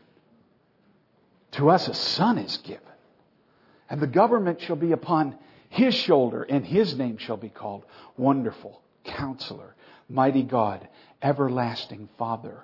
to 1.52 1.70
us 1.70 1.88
a 1.88 1.94
son 1.94 2.38
is 2.38 2.58
given, 2.58 2.91
and 3.92 4.00
the 4.00 4.08
government 4.08 4.62
shall 4.62 4.78
be 4.78 4.94
upon 4.94 5.36
his 5.68 5.94
shoulder, 5.94 6.44
and 6.44 6.66
his 6.66 6.98
name 6.98 7.18
shall 7.18 7.36
be 7.36 7.50
called 7.50 7.86
Wonderful, 8.16 8.82
Counselor, 9.04 9.76
Mighty 10.08 10.44
God, 10.44 10.88
Everlasting 11.22 12.08
Father, 12.18 12.64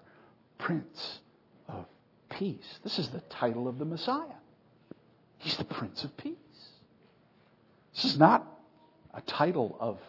Prince 0.58 1.20
of 1.68 1.86
Peace. 2.30 2.80
This 2.82 2.98
is 2.98 3.10
the 3.10 3.20
title 3.30 3.68
of 3.68 3.78
the 3.78 3.84
Messiah. 3.84 4.38
He's 5.40 5.58
the 5.58 5.66
Prince 5.66 6.06
of 6.06 6.16
Peace. 6.16 6.36
This 7.94 8.06
is 8.06 8.18
not 8.18 8.48
a 9.14 9.20
title 9.20 9.76
of 9.82 10.00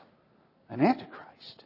an 0.71 0.81
Antichrist. 0.81 1.65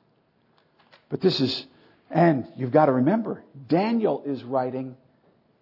But 1.11 1.21
this 1.21 1.41
is, 1.41 1.67
and 2.11 2.51
you've 2.57 2.73
got 2.73 2.87
to 2.87 2.93
remember, 2.93 3.43
Daniel 3.69 4.23
is 4.25 4.43
writing 4.45 4.97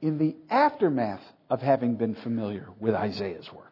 in 0.00 0.18
the 0.18 0.36
aftermath 0.48 1.22
of 1.50 1.60
having 1.60 1.96
been 1.96 2.14
familiar 2.14 2.68
with 2.78 2.94
Isaiah's 2.94 3.52
work. 3.52 3.69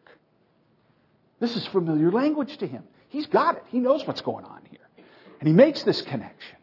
This 1.39 1.55
is 1.55 1.65
familiar 1.67 2.11
language 2.11 2.57
to 2.57 2.67
him. 2.67 2.83
He's 3.09 3.25
got 3.27 3.57
it. 3.57 3.63
He 3.67 3.79
knows 3.79 4.05
what's 4.05 4.21
going 4.21 4.45
on 4.45 4.61
here. 4.69 4.79
And 5.39 5.47
he 5.47 5.53
makes 5.53 5.83
this 5.83 6.01
connection. 6.01 6.57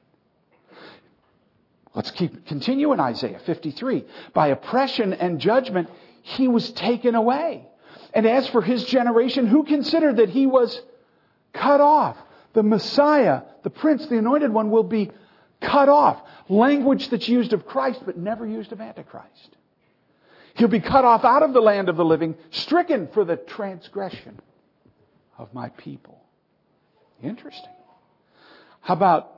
Let's 1.94 2.10
keep 2.10 2.46
continue 2.46 2.92
in 2.92 3.00
Isaiah 3.00 3.40
53. 3.40 4.04
By 4.34 4.48
oppression 4.48 5.14
and 5.14 5.40
judgment 5.40 5.88
he 6.22 6.46
was 6.46 6.70
taken 6.72 7.14
away. 7.14 7.66
And 8.12 8.26
as 8.26 8.48
for 8.48 8.60
his 8.60 8.84
generation, 8.84 9.46
who 9.46 9.64
considered 9.64 10.16
that 10.16 10.28
he 10.28 10.46
was 10.46 10.80
cut 11.52 11.80
off? 11.80 12.16
The 12.52 12.62
Messiah, 12.62 13.42
the 13.62 13.70
Prince, 13.70 14.06
the 14.06 14.18
Anointed 14.18 14.52
One 14.52 14.70
will 14.70 14.82
be 14.82 15.10
cut 15.60 15.88
off. 15.88 16.20
Language 16.48 17.08
that's 17.08 17.28
used 17.28 17.52
of 17.54 17.66
Christ 17.66 18.02
but 18.04 18.18
never 18.18 18.46
used 18.46 18.72
of 18.72 18.80
Antichrist. 18.80 19.56
He'll 20.54 20.68
be 20.68 20.80
cut 20.80 21.04
off 21.04 21.24
out 21.24 21.42
of 21.42 21.52
the 21.52 21.60
land 21.60 21.88
of 21.88 21.96
the 21.96 22.04
living, 22.04 22.34
stricken 22.50 23.08
for 23.08 23.24
the 23.24 23.36
transgression 23.36 24.40
of 25.38 25.52
my 25.52 25.68
people. 25.70 26.20
Interesting. 27.22 27.72
How 28.80 28.94
about 28.94 29.32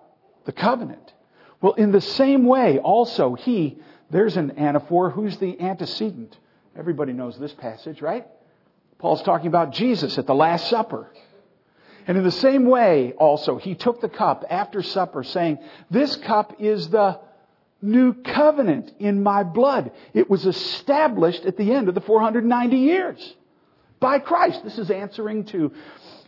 the 0.44 0.52
covenant? 0.52 1.12
Well, 1.60 1.74
in 1.74 1.92
the 1.92 2.00
same 2.00 2.44
way, 2.44 2.78
also, 2.78 3.34
he, 3.34 3.78
there's 4.10 4.36
an 4.36 4.52
anaphor. 4.52 5.12
Who's 5.12 5.36
the 5.38 5.60
antecedent? 5.60 6.36
Everybody 6.76 7.12
knows 7.12 7.38
this 7.38 7.52
passage, 7.52 8.00
right? 8.00 8.26
Paul's 8.98 9.22
talking 9.22 9.48
about 9.48 9.72
Jesus 9.72 10.18
at 10.18 10.26
the 10.26 10.34
Last 10.34 10.68
Supper. 10.68 11.10
And 12.06 12.16
in 12.16 12.24
the 12.24 12.30
same 12.30 12.66
way, 12.66 13.12
also, 13.12 13.58
he 13.58 13.74
took 13.74 14.00
the 14.00 14.08
cup 14.08 14.44
after 14.48 14.82
supper, 14.82 15.22
saying, 15.22 15.58
This 15.90 16.16
cup 16.16 16.54
is 16.58 16.88
the 16.88 17.20
new 17.82 18.14
covenant 18.14 18.92
in 18.98 19.22
my 19.22 19.42
blood. 19.42 19.92
It 20.14 20.30
was 20.30 20.46
established 20.46 21.44
at 21.44 21.56
the 21.56 21.72
end 21.72 21.88
of 21.88 21.94
the 21.94 22.00
490 22.00 22.76
years 22.76 23.34
by 24.00 24.18
Christ. 24.18 24.62
This 24.64 24.78
is 24.78 24.90
answering 24.90 25.44
to 25.46 25.72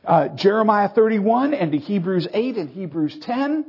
uh, 0.05 0.29
Jeremiah 0.29 0.89
31 0.89 1.55
and 1.55 1.73
to 1.73 1.79
Hebrews 1.79 2.29
8 2.33 2.57
and 2.57 2.71
Hebrews 2.71 3.19
10. 3.19 3.65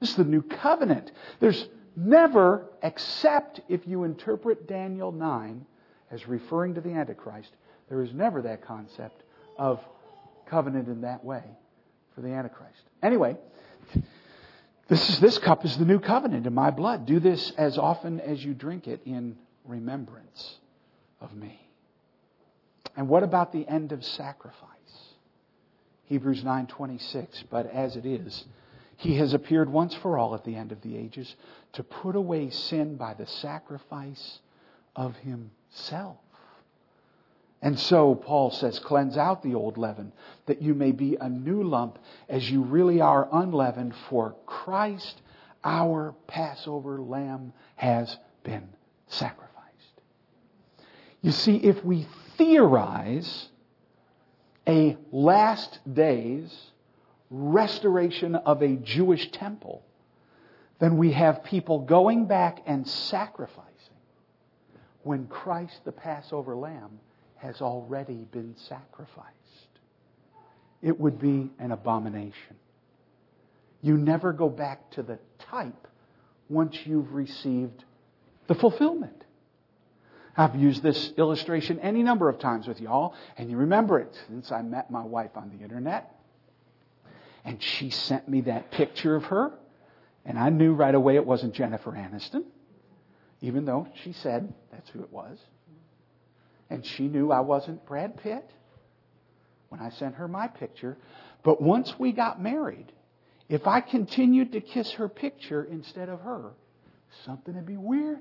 This 0.00 0.10
is 0.10 0.16
the 0.16 0.24
new 0.24 0.42
covenant. 0.42 1.12
There's 1.38 1.68
never, 1.96 2.66
except 2.82 3.60
if 3.68 3.86
you 3.86 4.04
interpret 4.04 4.66
Daniel 4.66 5.12
9 5.12 5.64
as 6.10 6.26
referring 6.26 6.74
to 6.74 6.80
the 6.80 6.90
Antichrist, 6.90 7.50
there 7.88 8.02
is 8.02 8.12
never 8.12 8.42
that 8.42 8.62
concept 8.62 9.22
of 9.58 9.80
covenant 10.46 10.88
in 10.88 11.02
that 11.02 11.24
way 11.24 11.42
for 12.14 12.22
the 12.22 12.28
Antichrist. 12.28 12.82
Anyway, 13.02 13.36
this, 14.88 15.08
is, 15.08 15.20
this 15.20 15.38
cup 15.38 15.64
is 15.64 15.76
the 15.76 15.84
new 15.84 16.00
covenant 16.00 16.46
in 16.46 16.54
my 16.54 16.70
blood. 16.70 17.06
Do 17.06 17.20
this 17.20 17.52
as 17.56 17.78
often 17.78 18.20
as 18.20 18.44
you 18.44 18.54
drink 18.54 18.88
it 18.88 19.02
in 19.04 19.36
remembrance 19.64 20.56
of 21.20 21.32
me. 21.34 21.69
And 22.96 23.08
what 23.08 23.22
about 23.22 23.52
the 23.52 23.66
end 23.66 23.92
of 23.92 24.04
sacrifice? 24.04 24.68
Hebrews 26.04 26.42
9:26, 26.42 27.44
but 27.50 27.66
as 27.66 27.96
it 27.96 28.04
is, 28.04 28.44
he 28.96 29.16
has 29.16 29.32
appeared 29.32 29.70
once 29.70 29.94
for 29.94 30.18
all 30.18 30.34
at 30.34 30.44
the 30.44 30.56
end 30.56 30.72
of 30.72 30.82
the 30.82 30.96
ages 30.96 31.36
to 31.72 31.82
put 31.82 32.16
away 32.16 32.50
sin 32.50 32.96
by 32.96 33.14
the 33.14 33.26
sacrifice 33.26 34.40
of 34.96 35.16
himself. 35.16 36.18
And 37.62 37.78
so 37.78 38.14
Paul 38.14 38.50
says, 38.50 38.78
cleanse 38.78 39.16
out 39.16 39.42
the 39.42 39.54
old 39.54 39.76
leaven, 39.76 40.12
that 40.46 40.62
you 40.62 40.74
may 40.74 40.92
be 40.92 41.16
a 41.16 41.28
new 41.28 41.62
lump 41.62 41.98
as 42.28 42.50
you 42.50 42.62
really 42.62 43.00
are 43.00 43.28
unleavened, 43.30 43.94
for 44.08 44.34
Christ, 44.46 45.20
our 45.62 46.14
Passover 46.26 47.00
lamb, 47.00 47.52
has 47.76 48.16
been 48.42 48.68
sacrificed. 49.08 49.50
You 51.20 51.32
see, 51.32 51.56
if 51.56 51.84
we 51.84 52.06
theorize 52.40 53.48
a 54.66 54.96
last 55.12 55.78
days 55.92 56.50
restoration 57.28 58.34
of 58.34 58.62
a 58.62 58.76
Jewish 58.76 59.30
temple, 59.30 59.82
then 60.78 60.96
we 60.96 61.12
have 61.12 61.44
people 61.44 61.80
going 61.80 62.24
back 62.24 62.62
and 62.64 62.88
sacrificing 62.88 63.66
when 65.02 65.26
Christ, 65.26 65.80
the 65.84 65.92
Passover 65.92 66.56
lamb, 66.56 66.98
has 67.36 67.60
already 67.60 68.26
been 68.32 68.54
sacrificed. 68.56 69.28
It 70.80 70.98
would 70.98 71.18
be 71.18 71.50
an 71.58 71.72
abomination. 71.72 72.56
You 73.82 73.98
never 73.98 74.32
go 74.32 74.48
back 74.48 74.90
to 74.92 75.02
the 75.02 75.18
type 75.38 75.86
once 76.48 76.74
you've 76.86 77.12
received 77.12 77.84
the 78.46 78.54
fulfillment. 78.54 79.24
I've 80.40 80.56
used 80.56 80.82
this 80.82 81.12
illustration 81.18 81.80
any 81.80 82.02
number 82.02 82.30
of 82.30 82.38
times 82.38 82.66
with 82.66 82.80
y'all, 82.80 83.12
and 83.36 83.50
you 83.50 83.58
remember 83.58 83.98
it 83.98 84.18
since 84.26 84.50
I 84.50 84.62
met 84.62 84.90
my 84.90 85.04
wife 85.04 85.32
on 85.36 85.50
the 85.50 85.62
internet. 85.62 86.18
And 87.44 87.62
she 87.62 87.90
sent 87.90 88.26
me 88.26 88.40
that 88.42 88.70
picture 88.70 89.14
of 89.16 89.24
her, 89.24 89.52
and 90.24 90.38
I 90.38 90.48
knew 90.48 90.72
right 90.72 90.94
away 90.94 91.16
it 91.16 91.26
wasn't 91.26 91.52
Jennifer 91.52 91.92
Aniston, 91.92 92.44
even 93.42 93.66
though 93.66 93.86
she 94.02 94.14
said 94.14 94.54
that's 94.72 94.88
who 94.88 95.02
it 95.02 95.12
was. 95.12 95.38
And 96.70 96.86
she 96.86 97.06
knew 97.06 97.30
I 97.30 97.40
wasn't 97.40 97.84
Brad 97.84 98.16
Pitt 98.16 98.50
when 99.68 99.82
I 99.82 99.90
sent 99.90 100.14
her 100.14 100.26
my 100.26 100.46
picture. 100.46 100.96
But 101.42 101.60
once 101.60 101.98
we 101.98 102.12
got 102.12 102.40
married, 102.40 102.90
if 103.50 103.66
I 103.66 103.82
continued 103.82 104.52
to 104.52 104.62
kiss 104.62 104.92
her 104.92 105.10
picture 105.10 105.64
instead 105.64 106.08
of 106.08 106.22
her, 106.22 106.52
something 107.26 107.54
would 107.56 107.66
be 107.66 107.76
weird. 107.76 108.20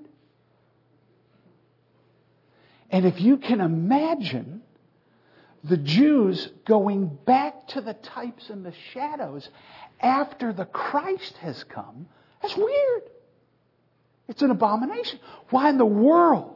And 2.89 3.06
if 3.06 3.21
you 3.21 3.38
can 3.38 3.62
imagine 3.62 4.62
the 5.63 5.78
Jews 5.78 6.49
going 6.65 7.17
back 7.25 7.67
to 7.69 7.82
the 7.82 7.93
types 7.93 8.49
and 8.49 8.65
the 8.65 8.73
shadows 8.93 9.47
after 9.99 10.54
the 10.54 10.65
Christ 10.65 11.38
has 11.38 11.63
come, 11.65 12.08
that's 12.41 12.56
weird. 12.56 13.04
It's 14.28 14.41
an 14.41 14.52
abomination. 14.52 15.19
Why 15.49 15.69
in 15.69 15.78
the 15.78 15.86
world 15.86 16.56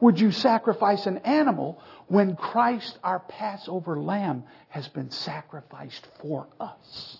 would 0.00 0.18
you 0.18 0.32
sacrifice 0.32 1.06
an 1.06 1.18
animal 1.18 1.80
when 2.08 2.36
Christ, 2.36 2.98
our 3.02 3.20
Passover 3.20 3.98
lamb, 3.98 4.44
has 4.68 4.88
been 4.88 5.10
sacrificed 5.10 6.06
for 6.20 6.46
us? 6.58 7.18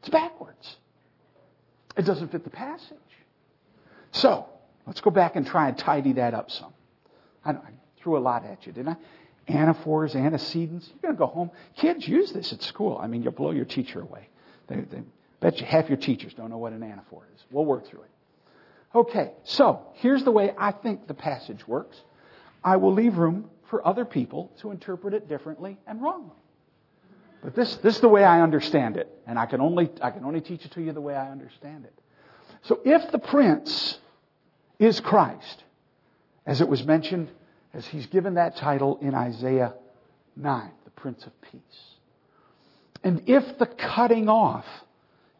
It's 0.00 0.08
backwards. 0.08 0.76
It 1.96 2.02
doesn't 2.02 2.32
fit 2.32 2.44
the 2.44 2.50
passage. 2.50 2.96
So, 4.12 4.46
let's 4.86 5.00
go 5.00 5.10
back 5.10 5.36
and 5.36 5.46
try 5.46 5.68
and 5.68 5.78
tidy 5.78 6.14
that 6.14 6.34
up 6.34 6.50
some. 6.50 6.72
I, 7.46 7.52
I 7.52 7.70
threw 7.98 8.18
a 8.18 8.20
lot 8.20 8.44
at 8.44 8.66
you, 8.66 8.72
didn't 8.72 8.88
I? 8.88 8.96
Anaphors, 9.48 10.16
antecedents. 10.16 10.88
You're 10.88 11.12
going 11.12 11.14
to 11.14 11.18
go 11.18 11.26
home. 11.26 11.50
Kids 11.76 12.06
use 12.06 12.32
this 12.32 12.52
at 12.52 12.62
school. 12.62 12.98
I 13.00 13.06
mean, 13.06 13.22
you'll 13.22 13.32
blow 13.32 13.52
your 13.52 13.64
teacher 13.64 14.00
away. 14.00 14.28
They, 14.66 14.76
they 14.76 15.02
bet 15.40 15.60
you 15.60 15.66
half 15.66 15.88
your 15.88 15.98
teachers 15.98 16.34
don't 16.34 16.50
know 16.50 16.58
what 16.58 16.72
an 16.72 16.80
anaphor 16.80 17.22
is. 17.34 17.44
We'll 17.50 17.64
work 17.64 17.86
through 17.86 18.02
it. 18.02 18.10
Okay, 18.94 19.32
so 19.44 19.82
here's 19.94 20.24
the 20.24 20.30
way 20.30 20.52
I 20.56 20.72
think 20.72 21.06
the 21.06 21.14
passage 21.14 21.66
works. 21.68 21.96
I 22.64 22.76
will 22.76 22.92
leave 22.92 23.18
room 23.18 23.50
for 23.68 23.86
other 23.86 24.04
people 24.04 24.50
to 24.60 24.70
interpret 24.70 25.14
it 25.14 25.28
differently 25.28 25.78
and 25.86 26.02
wrongly. 26.02 26.36
But 27.42 27.54
this, 27.54 27.76
this 27.76 27.96
is 27.96 28.00
the 28.00 28.08
way 28.08 28.24
I 28.24 28.40
understand 28.40 28.96
it, 28.96 29.08
and 29.26 29.38
I 29.38 29.46
can 29.46 29.60
only 29.60 29.90
I 30.00 30.10
can 30.10 30.24
only 30.24 30.40
teach 30.40 30.64
it 30.64 30.72
to 30.72 30.82
you 30.82 30.92
the 30.92 31.00
way 31.00 31.14
I 31.14 31.30
understand 31.30 31.84
it. 31.84 31.92
So 32.62 32.80
if 32.84 33.12
the 33.12 33.18
prince 33.18 33.98
is 34.78 34.98
Christ, 35.00 35.62
as 36.46 36.60
it 36.60 36.68
was 36.68 36.84
mentioned, 36.84 37.28
as 37.74 37.86
he's 37.86 38.06
given 38.06 38.34
that 38.34 38.56
title 38.56 38.98
in 39.02 39.14
Isaiah 39.14 39.74
9, 40.36 40.70
the 40.84 40.90
Prince 40.92 41.24
of 41.26 41.32
Peace. 41.42 41.60
And 43.02 43.22
if 43.26 43.58
the 43.58 43.66
cutting 43.66 44.28
off 44.28 44.66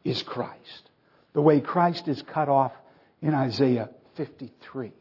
is 0.05 0.23
Christ, 0.23 0.91
the 1.33 1.41
way 1.41 1.61
Christ 1.61 2.09
is 2.09 2.23
cut 2.23 2.49
off 2.49 2.73
in 3.23 3.35
Isaiah 3.35 3.91
53, 4.17 4.93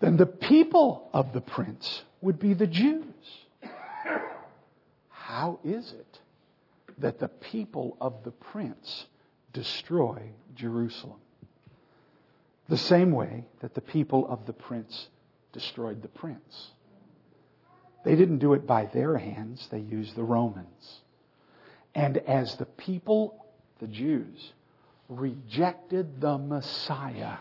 then 0.00 0.16
the 0.16 0.26
people 0.26 1.08
of 1.12 1.32
the 1.32 1.40
prince 1.40 2.02
would 2.20 2.38
be 2.38 2.54
the 2.54 2.66
Jews. 2.66 3.04
How 5.08 5.58
is 5.64 5.92
it 5.92 6.20
that 6.98 7.18
the 7.18 7.28
people 7.28 7.96
of 8.00 8.22
the 8.24 8.30
prince 8.30 9.06
destroy 9.52 10.22
Jerusalem? 10.54 11.20
The 12.68 12.76
same 12.76 13.12
way 13.12 13.44
that 13.60 13.74
the 13.74 13.80
people 13.80 14.26
of 14.28 14.46
the 14.46 14.52
prince 14.52 15.08
destroyed 15.52 16.02
the 16.02 16.08
prince. 16.08 16.70
They 18.04 18.16
didn't 18.16 18.38
do 18.38 18.54
it 18.54 18.66
by 18.66 18.86
their 18.86 19.16
hands, 19.16 19.68
they 19.70 19.80
used 19.80 20.16
the 20.16 20.24
Romans. 20.24 21.00
And 21.94 22.18
as 22.18 22.56
the 22.56 22.66
people, 22.66 23.44
the 23.80 23.86
Jews, 23.86 24.52
rejected 25.08 26.20
the 26.20 26.38
Messiah, 26.38 27.38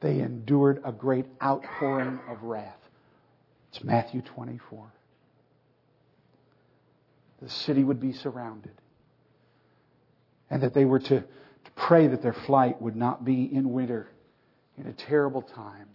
they 0.00 0.20
endured 0.20 0.82
a 0.84 0.92
great 0.92 1.26
outpouring 1.42 2.20
of 2.28 2.42
wrath. 2.42 2.78
It's 3.72 3.82
Matthew 3.82 4.22
24. 4.22 4.86
The 7.42 7.48
city 7.48 7.82
would 7.82 8.00
be 8.00 8.12
surrounded. 8.12 8.72
And 10.50 10.62
that 10.62 10.74
they 10.74 10.84
were 10.84 11.00
to, 11.00 11.24
pray 11.76 12.06
that 12.08 12.22
their 12.22 12.32
flight 12.32 12.80
would 12.80 12.96
not 12.96 13.24
be 13.24 13.44
in 13.52 13.72
winter, 13.72 14.08
in 14.78 14.86
a 14.86 14.92
terrible 14.92 15.42
time. 15.42 15.88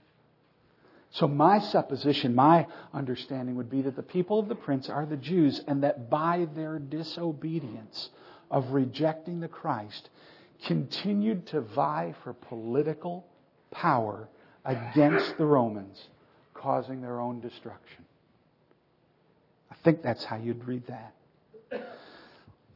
So 1.11 1.27
my 1.27 1.59
supposition, 1.59 2.35
my 2.35 2.67
understanding 2.93 3.55
would 3.55 3.69
be 3.69 3.81
that 3.81 3.95
the 3.95 4.03
people 4.03 4.39
of 4.39 4.47
the 4.47 4.55
prince 4.55 4.89
are 4.89 5.05
the 5.05 5.17
Jews 5.17 5.61
and 5.67 5.83
that 5.83 6.09
by 6.09 6.47
their 6.55 6.77
disobedience 6.77 8.09
of 8.51 8.71
rejecting 8.71 9.39
the 9.39 9.47
Christ, 9.47 10.09
continued 10.65 11.47
to 11.47 11.61
vie 11.61 12.13
for 12.23 12.33
political 12.33 13.25
power 13.71 14.27
against 14.65 15.37
the 15.37 15.45
Romans, 15.45 16.07
causing 16.53 17.01
their 17.01 17.19
own 17.19 17.39
destruction. 17.39 18.05
I 19.71 19.75
think 19.83 20.03
that's 20.03 20.23
how 20.23 20.35
you'd 20.37 20.67
read 20.67 20.83
that. 20.87 21.13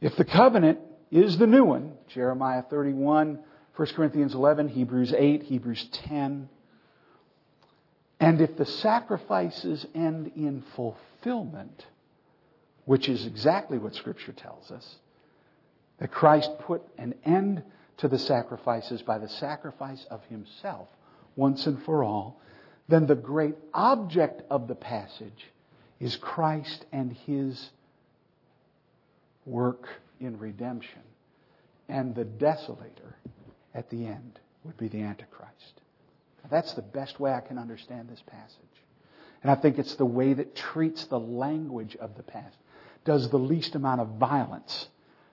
If 0.00 0.16
the 0.16 0.24
covenant 0.24 0.78
is 1.14 1.38
the 1.38 1.46
new 1.46 1.64
one, 1.64 1.92
Jeremiah 2.08 2.62
31, 2.62 3.38
1 3.76 3.88
Corinthians 3.94 4.34
11, 4.34 4.68
Hebrews 4.68 5.14
8, 5.16 5.44
Hebrews 5.44 5.88
10, 5.92 6.48
and 8.18 8.40
if 8.40 8.56
the 8.56 8.66
sacrifices 8.66 9.86
end 9.94 10.32
in 10.34 10.64
fulfillment, 10.74 11.86
which 12.84 13.08
is 13.08 13.26
exactly 13.26 13.78
what 13.78 13.94
Scripture 13.94 14.32
tells 14.32 14.72
us, 14.72 14.96
that 15.98 16.10
Christ 16.10 16.50
put 16.60 16.82
an 16.98 17.14
end 17.24 17.62
to 17.98 18.08
the 18.08 18.18
sacrifices 18.18 19.00
by 19.02 19.18
the 19.18 19.28
sacrifice 19.28 20.04
of 20.10 20.24
himself 20.24 20.88
once 21.36 21.64
and 21.68 21.80
for 21.84 22.02
all, 22.02 22.40
then 22.88 23.06
the 23.06 23.14
great 23.14 23.54
object 23.72 24.42
of 24.50 24.66
the 24.66 24.74
passage 24.74 25.46
is 26.00 26.16
Christ 26.16 26.84
and 26.90 27.12
his 27.12 27.70
work 29.46 29.88
in 30.24 30.38
redemption. 30.38 31.02
And 31.88 32.14
the 32.14 32.24
desolator 32.24 33.14
at 33.74 33.90
the 33.90 34.06
end 34.06 34.38
would 34.64 34.76
be 34.76 34.88
the 34.88 35.02
Antichrist. 35.02 35.82
That's 36.50 36.74
the 36.74 36.82
best 36.82 37.20
way 37.20 37.32
I 37.32 37.40
can 37.40 37.58
understand 37.58 38.08
this 38.08 38.22
passage. 38.26 38.58
And 39.42 39.50
I 39.50 39.54
think 39.54 39.78
it's 39.78 39.94
the 39.94 40.06
way 40.06 40.32
that 40.34 40.54
treats 40.54 41.04
the 41.06 41.18
language 41.18 41.96
of 41.96 42.16
the 42.16 42.22
past, 42.22 42.56
does 43.04 43.30
the 43.30 43.38
least 43.38 43.74
amount 43.74 44.00
of 44.00 44.08
violence 44.18 44.88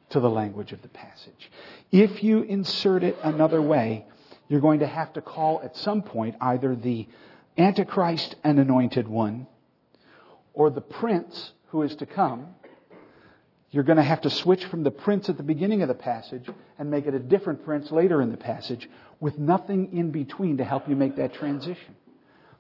to 0.09 0.19
the 0.19 0.29
language 0.29 0.73
of 0.73 0.81
the 0.81 0.89
passage. 0.89 1.51
If 1.91 2.23
you 2.23 2.43
insert 2.43 3.03
it 3.03 3.17
another 3.23 3.61
way, 3.61 4.05
you're 4.49 4.61
going 4.61 4.79
to 4.79 4.87
have 4.87 5.13
to 5.13 5.21
call 5.21 5.61
at 5.63 5.77
some 5.77 6.01
point 6.01 6.35
either 6.41 6.75
the 6.75 7.07
Antichrist 7.57 8.35
and 8.43 8.59
anointed 8.59 9.07
one 9.07 9.47
or 10.53 10.69
the 10.69 10.81
prince 10.81 11.53
who 11.67 11.83
is 11.83 11.95
to 11.97 12.05
come. 12.05 12.47
You're 13.71 13.83
going 13.83 13.97
to 13.97 14.03
have 14.03 14.21
to 14.21 14.29
switch 14.29 14.65
from 14.65 14.83
the 14.83 14.91
prince 14.91 15.29
at 15.29 15.37
the 15.37 15.43
beginning 15.43 15.81
of 15.81 15.87
the 15.87 15.93
passage 15.93 16.47
and 16.77 16.91
make 16.91 17.05
it 17.05 17.13
a 17.13 17.19
different 17.19 17.63
prince 17.63 17.89
later 17.91 18.21
in 18.21 18.29
the 18.29 18.37
passage 18.37 18.89
with 19.19 19.37
nothing 19.37 19.97
in 19.97 20.11
between 20.11 20.57
to 20.57 20.63
help 20.63 20.89
you 20.89 20.95
make 20.95 21.15
that 21.15 21.33
transition. 21.33 21.95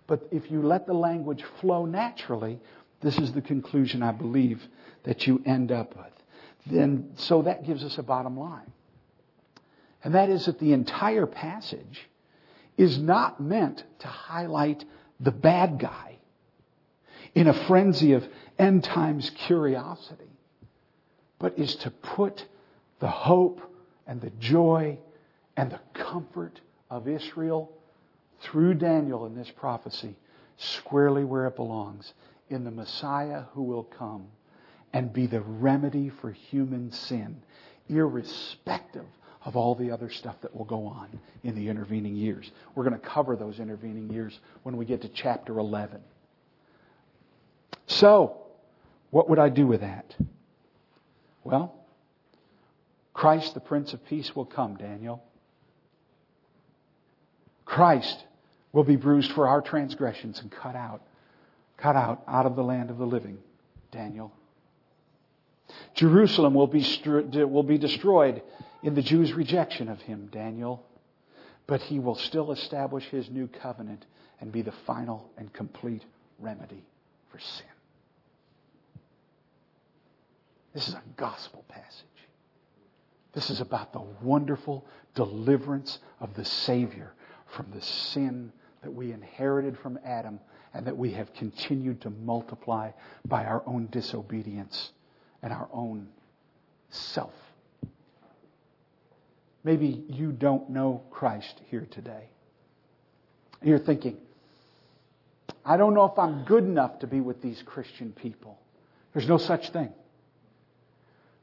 But 0.07 0.27
if 0.31 0.49
you 0.49 0.61
let 0.61 0.87
the 0.87 0.93
language 0.93 1.43
flow 1.59 1.85
naturally, 1.85 2.59
this 3.01 3.17
is 3.17 3.33
the 3.33 3.41
conclusion 3.41 4.03
I 4.03 4.11
believe 4.11 4.61
that 5.03 5.27
you 5.27 5.41
end 5.45 5.71
up 5.71 5.95
with 5.95 6.13
then 6.65 7.11
so 7.15 7.43
that 7.43 7.65
gives 7.65 7.83
us 7.83 7.97
a 7.97 8.03
bottom 8.03 8.37
line. 8.37 8.71
And 10.03 10.15
that 10.15 10.29
is 10.29 10.45
that 10.45 10.59
the 10.59 10.73
entire 10.73 11.25
passage 11.25 12.09
is 12.77 12.97
not 12.97 13.39
meant 13.39 13.83
to 13.99 14.07
highlight 14.07 14.83
the 15.19 15.31
bad 15.31 15.79
guy 15.79 16.17
in 17.35 17.47
a 17.47 17.67
frenzy 17.67 18.13
of 18.13 18.27
end 18.57 18.83
times 18.83 19.29
curiosity, 19.45 20.30
but 21.41 21.57
is 21.57 21.75
to 21.75 21.89
put 21.89 22.45
the 22.99 23.09
hope 23.09 23.61
and 24.05 24.21
the 24.21 24.29
joy 24.39 24.97
and 25.57 25.71
the 25.71 25.79
comfort 25.93 26.61
of 26.89 27.07
Israel 27.07 27.71
through 28.41 28.75
Daniel 28.75 29.25
in 29.25 29.35
this 29.35 29.49
prophecy 29.49 30.15
squarely 30.57 31.23
where 31.23 31.47
it 31.47 31.55
belongs 31.55 32.13
in 32.49 32.63
the 32.63 32.71
Messiah 32.71 33.43
who 33.53 33.63
will 33.63 33.83
come 33.83 34.27
and 34.93 35.11
be 35.11 35.25
the 35.25 35.41
remedy 35.41 36.09
for 36.09 36.31
human 36.31 36.91
sin, 36.91 37.41
irrespective 37.89 39.05
of 39.43 39.55
all 39.55 39.73
the 39.73 39.89
other 39.89 40.11
stuff 40.11 40.35
that 40.41 40.55
will 40.55 40.65
go 40.65 40.85
on 40.85 41.07
in 41.43 41.55
the 41.55 41.69
intervening 41.69 42.15
years. 42.15 42.51
We're 42.75 42.83
going 42.83 42.99
to 42.99 43.07
cover 43.07 43.35
those 43.35 43.59
intervening 43.59 44.11
years 44.11 44.39
when 44.61 44.77
we 44.77 44.85
get 44.85 45.01
to 45.01 45.09
chapter 45.09 45.57
11. 45.57 46.01
So, 47.87 48.37
what 49.09 49.27
would 49.29 49.39
I 49.39 49.49
do 49.49 49.65
with 49.65 49.81
that? 49.81 50.15
Well, 51.43 51.75
Christ, 53.13 53.53
the 53.53 53.59
Prince 53.59 53.93
of 53.93 54.05
Peace, 54.05 54.35
will 54.35 54.45
come, 54.45 54.75
Daniel. 54.75 55.23
Christ 57.65 58.23
will 58.71 58.83
be 58.83 58.95
bruised 58.95 59.31
for 59.31 59.47
our 59.47 59.61
transgressions 59.61 60.39
and 60.39 60.51
cut 60.51 60.75
out, 60.75 61.01
cut 61.77 61.95
out 61.95 62.23
out 62.27 62.45
of 62.45 62.55
the 62.55 62.63
land 62.63 62.89
of 62.89 62.97
the 62.97 63.05
living, 63.05 63.37
Daniel. 63.91 64.31
Jerusalem 65.93 66.53
will 66.53 66.67
be, 66.67 66.85
will 67.33 67.63
be 67.63 67.77
destroyed 67.77 68.41
in 68.83 68.93
the 68.93 69.01
Jews' 69.01 69.33
rejection 69.33 69.87
of 69.87 70.01
him, 70.01 70.29
Daniel. 70.31 70.85
But 71.67 71.81
he 71.81 71.99
will 71.99 72.15
still 72.15 72.51
establish 72.51 73.05
his 73.05 73.29
new 73.29 73.47
covenant 73.47 74.05
and 74.39 74.51
be 74.51 74.61
the 74.61 74.73
final 74.85 75.29
and 75.37 75.51
complete 75.53 76.03
remedy 76.39 76.83
for 77.31 77.39
sin. 77.39 77.65
This 80.73 80.87
is 80.87 80.93
a 80.93 81.03
gospel 81.17 81.65
passage. 81.67 82.05
This 83.33 83.49
is 83.49 83.61
about 83.61 83.93
the 83.93 84.03
wonderful 84.21 84.85
deliverance 85.15 85.99
of 86.19 86.33
the 86.33 86.45
Savior 86.45 87.13
from 87.55 87.67
the 87.73 87.81
sin 87.81 88.51
that 88.81 88.91
we 88.91 89.11
inherited 89.11 89.77
from 89.77 89.99
Adam 90.05 90.39
and 90.73 90.85
that 90.87 90.97
we 90.97 91.11
have 91.11 91.33
continued 91.33 92.01
to 92.01 92.09
multiply 92.09 92.91
by 93.25 93.45
our 93.45 93.63
own 93.65 93.87
disobedience 93.91 94.91
and 95.41 95.51
our 95.51 95.69
own 95.73 96.07
self. 96.89 97.33
Maybe 99.63 100.03
you 100.07 100.31
don't 100.31 100.69
know 100.69 101.03
Christ 101.11 101.61
here 101.69 101.87
today. 101.91 102.29
You're 103.61 103.79
thinking, 103.79 104.17
I 105.63 105.77
don't 105.77 105.93
know 105.93 106.05
if 106.05 106.17
I'm 106.17 106.45
good 106.45 106.63
enough 106.63 106.99
to 106.99 107.07
be 107.07 107.21
with 107.21 107.41
these 107.41 107.61
Christian 107.63 108.11
people. 108.11 108.57
There's 109.13 109.27
no 109.27 109.37
such 109.37 109.69
thing. 109.69 109.93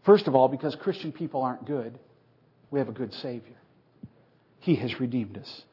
First 0.09 0.27
of 0.27 0.35
all, 0.35 0.49
because 0.49 0.75
Christian 0.75 1.13
people 1.13 1.43
aren't 1.43 1.67
good, 1.67 1.99
we 2.71 2.79
have 2.79 2.89
a 2.89 2.93
good 2.93 3.13
Savior. 3.13 3.59
He 4.59 4.75
has 4.77 4.99
redeemed 4.99 5.37
us. 5.37 5.65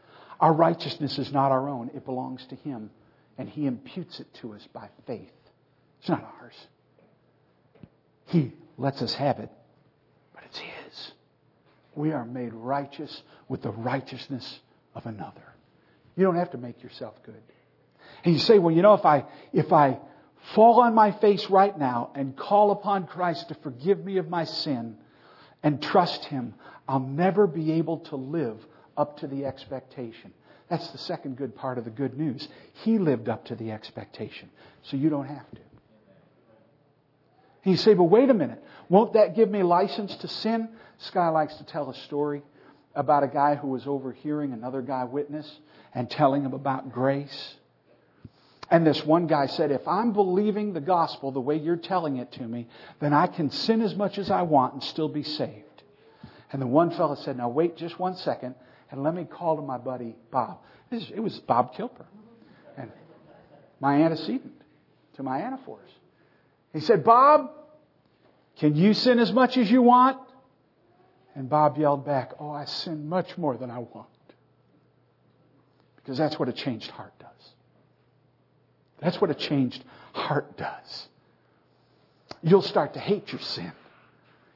Our 0.41 0.51
righteousness 0.51 1.17
is 1.17 1.31
not 1.31 1.53
our 1.53 1.69
own, 1.69 1.89
it 1.95 2.03
belongs 2.03 2.45
to 2.47 2.55
Him, 2.55 2.89
and 3.37 3.47
He 3.47 3.65
imputes 3.65 4.19
it 4.19 4.27
to 4.41 4.51
us 4.51 4.67
by 4.73 4.89
faith. 5.07 5.31
It's 6.01 6.09
not 6.09 6.29
ours. 6.41 6.53
He 8.25 8.51
lets 8.77 9.01
us 9.01 9.13
have 9.13 9.39
it, 9.39 9.49
but 10.33 10.43
it's 10.43 10.57
His. 10.57 11.11
We 11.95 12.11
are 12.11 12.25
made 12.25 12.53
righteous 12.53 13.21
with 13.47 13.61
the 13.61 13.71
righteousness 13.71 14.59
of 14.95 15.05
another. 15.05 15.55
You 16.17 16.25
don't 16.25 16.35
have 16.35 16.51
to 16.51 16.57
make 16.57 16.83
yourself 16.83 17.15
good. 17.23 17.41
And 18.25 18.33
you 18.33 18.41
say, 18.41 18.59
well, 18.59 18.75
you 18.75 18.81
know, 18.81 18.95
if 18.95 19.05
I, 19.05 19.27
if 19.53 19.71
I 19.71 19.97
fall 20.53 20.81
on 20.81 20.93
my 20.93 21.11
face 21.11 21.49
right 21.49 21.77
now 21.77 22.11
and 22.15 22.35
call 22.35 22.71
upon 22.71 23.07
Christ 23.07 23.49
to 23.49 23.55
forgive 23.55 24.03
me 24.03 24.17
of 24.17 24.29
my 24.29 24.45
sin 24.45 24.97
and 25.63 25.81
trust 25.81 26.25
Him, 26.25 26.53
I'll 26.87 26.99
never 26.99 27.47
be 27.47 27.73
able 27.73 27.99
to 27.99 28.15
live 28.15 28.57
up 28.95 29.17
to 29.19 29.27
the 29.27 29.45
expectation. 29.45 30.33
That's 30.69 30.87
the 30.89 30.97
second 30.97 31.37
good 31.37 31.55
part 31.55 31.77
of 31.77 31.85
the 31.85 31.91
good 31.91 32.17
news. 32.17 32.47
He 32.83 32.97
lived 32.97 33.29
up 33.29 33.45
to 33.45 33.55
the 33.55 33.71
expectation, 33.71 34.49
so 34.83 34.97
you 34.97 35.09
don't 35.09 35.27
have 35.27 35.49
to. 35.51 35.61
And 37.63 37.71
you 37.71 37.77
say, 37.77 37.93
but 37.93 38.03
wait 38.03 38.29
a 38.29 38.33
minute, 38.33 38.63
won't 38.89 39.13
that 39.13 39.35
give 39.35 39.49
me 39.49 39.63
license 39.63 40.15
to 40.17 40.27
sin? 40.27 40.69
Guy 41.11 41.29
likes 41.29 41.55
to 41.55 41.65
tell 41.65 41.89
a 41.89 41.95
story 41.95 42.41
about 42.95 43.23
a 43.23 43.27
guy 43.27 43.55
who 43.55 43.67
was 43.67 43.85
overhearing 43.85 44.53
another 44.53 44.81
guy 44.81 45.03
witness 45.03 45.51
and 45.93 46.09
telling 46.09 46.43
him 46.43 46.53
about 46.53 46.91
grace. 46.91 47.55
And 48.69 48.85
this 48.85 49.05
one 49.05 49.27
guy 49.27 49.45
said, 49.45 49.71
if 49.71 49.87
I'm 49.87 50.11
believing 50.13 50.73
the 50.73 50.81
gospel 50.81 51.31
the 51.31 51.39
way 51.39 51.55
you're 51.57 51.75
telling 51.75 52.17
it 52.17 52.31
to 52.33 52.43
me, 52.43 52.67
then 52.99 53.13
I 53.13 53.27
can 53.27 53.51
sin 53.51 53.81
as 53.81 53.95
much 53.95 54.17
as 54.17 54.31
I 54.31 54.41
want 54.41 54.73
and 54.73 54.83
still 54.83 55.09
be 55.09 55.23
saved. 55.23 55.83
And 56.51 56.61
the 56.61 56.67
one 56.67 56.91
fellow 56.91 57.15
said, 57.15 57.37
now 57.37 57.49
wait 57.49 57.77
just 57.77 57.99
one 57.99 58.15
second 58.15 58.55
and 58.91 59.03
let 59.03 59.13
me 59.13 59.25
call 59.25 59.57
to 59.57 59.61
my 59.61 59.77
buddy 59.77 60.15
Bob. 60.31 60.59
It 60.91 61.19
was 61.19 61.39
Bob 61.39 61.75
Kilper. 61.75 62.05
And 62.77 62.91
my 63.79 64.03
antecedent 64.03 64.61
to 65.15 65.23
my 65.23 65.39
anaphors. 65.39 65.89
He 66.73 66.79
said, 66.79 67.03
Bob, 67.03 67.51
can 68.57 68.75
you 68.75 68.93
sin 68.93 69.19
as 69.19 69.31
much 69.31 69.57
as 69.57 69.69
you 69.69 69.81
want? 69.81 70.19
And 71.35 71.49
Bob 71.49 71.77
yelled 71.77 72.05
back, 72.05 72.33
Oh, 72.39 72.51
I 72.51 72.65
sin 72.65 73.09
much 73.09 73.37
more 73.37 73.57
than 73.57 73.69
I 73.69 73.79
want. 73.79 74.07
Because 75.97 76.17
that's 76.17 76.39
what 76.39 76.47
a 76.47 76.53
changed 76.53 76.91
heart. 76.91 77.14
That's 78.99 79.19
what 79.19 79.29
a 79.29 79.35
changed 79.35 79.83
heart 80.13 80.57
does. 80.57 81.07
You'll 82.41 82.61
start 82.61 82.93
to 82.93 82.99
hate 82.99 83.31
your 83.31 83.41
sin. 83.41 83.71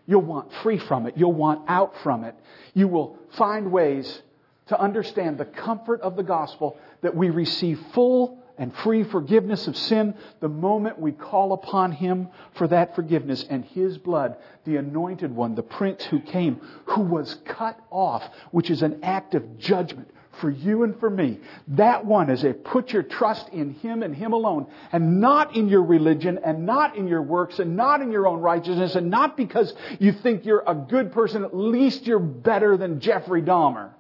You'll 0.06 0.21
want 0.21 0.52
free 0.63 0.78
from 0.78 1.06
it. 1.06 1.15
You'll 1.17 1.34
want 1.34 1.69
out 1.69 1.95
from 1.97 2.23
it. 2.23 2.36
You 2.73 2.88
will 2.88 3.17
find 3.32 3.71
ways 3.71 4.21
to 4.67 4.80
understand 4.80 5.38
the 5.38 5.45
comfort 5.45 6.02
of 6.02 6.15
the 6.15 6.23
gospel 6.23 6.78
that 7.02 7.15
we 7.15 7.30
receive 7.30 7.80
full 7.93 8.39
and 8.58 8.75
free 8.78 9.04
forgiveness 9.04 9.67
of 9.67 9.78
sin 9.78 10.13
the 10.41 10.49
moment 10.49 10.99
we 10.99 11.12
call 11.12 11.54
upon 11.54 11.91
Him 11.91 12.30
for 12.54 12.67
that 12.67 12.95
forgiveness 12.95 13.45
and 13.49 13.63
His 13.65 13.97
blood, 13.97 14.36
the 14.65 14.78
anointed 14.78 15.36
one, 15.36 15.56
the 15.56 15.63
Prince 15.63 16.04
who 16.06 16.19
came, 16.19 16.60
who 16.86 17.02
was 17.02 17.36
cut 17.45 17.80
off, 17.89 18.23
which 18.52 18.69
is 18.69 18.84
an 18.84 18.99
act 19.04 19.34
of 19.34 19.58
judgment 19.58 20.10
for 20.39 20.49
you 20.49 20.84
and 20.84 20.99
for 20.99 21.10
me. 21.10 21.39
That 21.69 22.06
one 22.06 22.30
is 22.30 22.43
a 22.43 22.54
put 22.54 22.91
your 22.91 23.04
trust 23.04 23.49
in 23.49 23.73
Him 23.75 24.04
and 24.04 24.15
Him 24.15 24.34
alone 24.34 24.67
and 24.91 25.19
not 25.19 25.56
in 25.56 25.67
your 25.67 25.84
religion 25.84 26.39
and 26.43 26.65
not 26.65 26.95
in 26.95 27.08
your 27.08 27.21
works 27.21 27.60
and 27.60 27.75
not 27.75 28.02
in 28.02 28.12
your 28.12 28.28
own 28.28 28.39
righteousness 28.39 28.95
and 28.95 29.10
not 29.10 29.38
because 29.38 29.73
you 29.99 30.12
think 30.12 30.45
you're 30.45 30.63
a 30.65 30.75
good 30.75 31.12
person, 31.12 31.43
at 31.43 31.56
least 31.56 32.06
you're 32.08 32.19
better 32.19 32.78
than 32.78 32.99
Jeffrey 32.99 33.41
Dahmer. 33.41 33.91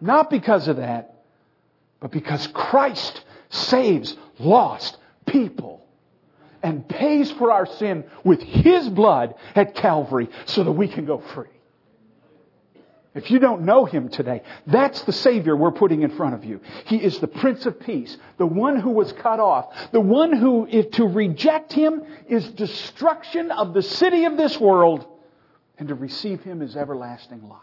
Not 0.00 0.30
because 0.30 0.68
of 0.68 0.76
that, 0.76 1.24
but 2.00 2.12
because 2.12 2.46
Christ 2.48 3.24
saves 3.50 4.16
lost 4.38 4.96
people 5.26 5.86
and 6.62 6.88
pays 6.88 7.30
for 7.32 7.52
our 7.52 7.66
sin 7.66 8.04
with 8.24 8.40
His 8.40 8.88
blood 8.88 9.34
at 9.54 9.74
Calvary 9.74 10.28
so 10.46 10.64
that 10.64 10.72
we 10.72 10.88
can 10.88 11.06
go 11.06 11.18
free. 11.18 11.48
If 13.14 13.30
you 13.30 13.38
don't 13.38 13.62
know 13.62 13.84
Him 13.84 14.08
today, 14.08 14.42
that's 14.66 15.02
the 15.02 15.12
Savior 15.12 15.56
we're 15.56 15.72
putting 15.72 16.02
in 16.02 16.10
front 16.10 16.34
of 16.34 16.44
you. 16.44 16.60
He 16.86 16.96
is 16.96 17.18
the 17.18 17.26
Prince 17.26 17.66
of 17.66 17.80
Peace, 17.80 18.16
the 18.36 18.46
one 18.46 18.78
who 18.78 18.90
was 18.90 19.12
cut 19.12 19.40
off, 19.40 19.74
the 19.92 20.00
one 20.00 20.32
who, 20.32 20.66
to 20.82 21.06
reject 21.06 21.72
Him 21.72 22.02
is 22.28 22.48
destruction 22.50 23.50
of 23.50 23.72
the 23.72 23.82
city 23.82 24.24
of 24.24 24.36
this 24.36 24.60
world, 24.60 25.06
and 25.78 25.88
to 25.88 25.94
receive 25.94 26.42
Him 26.42 26.60
is 26.60 26.76
everlasting 26.76 27.48
life. 27.48 27.62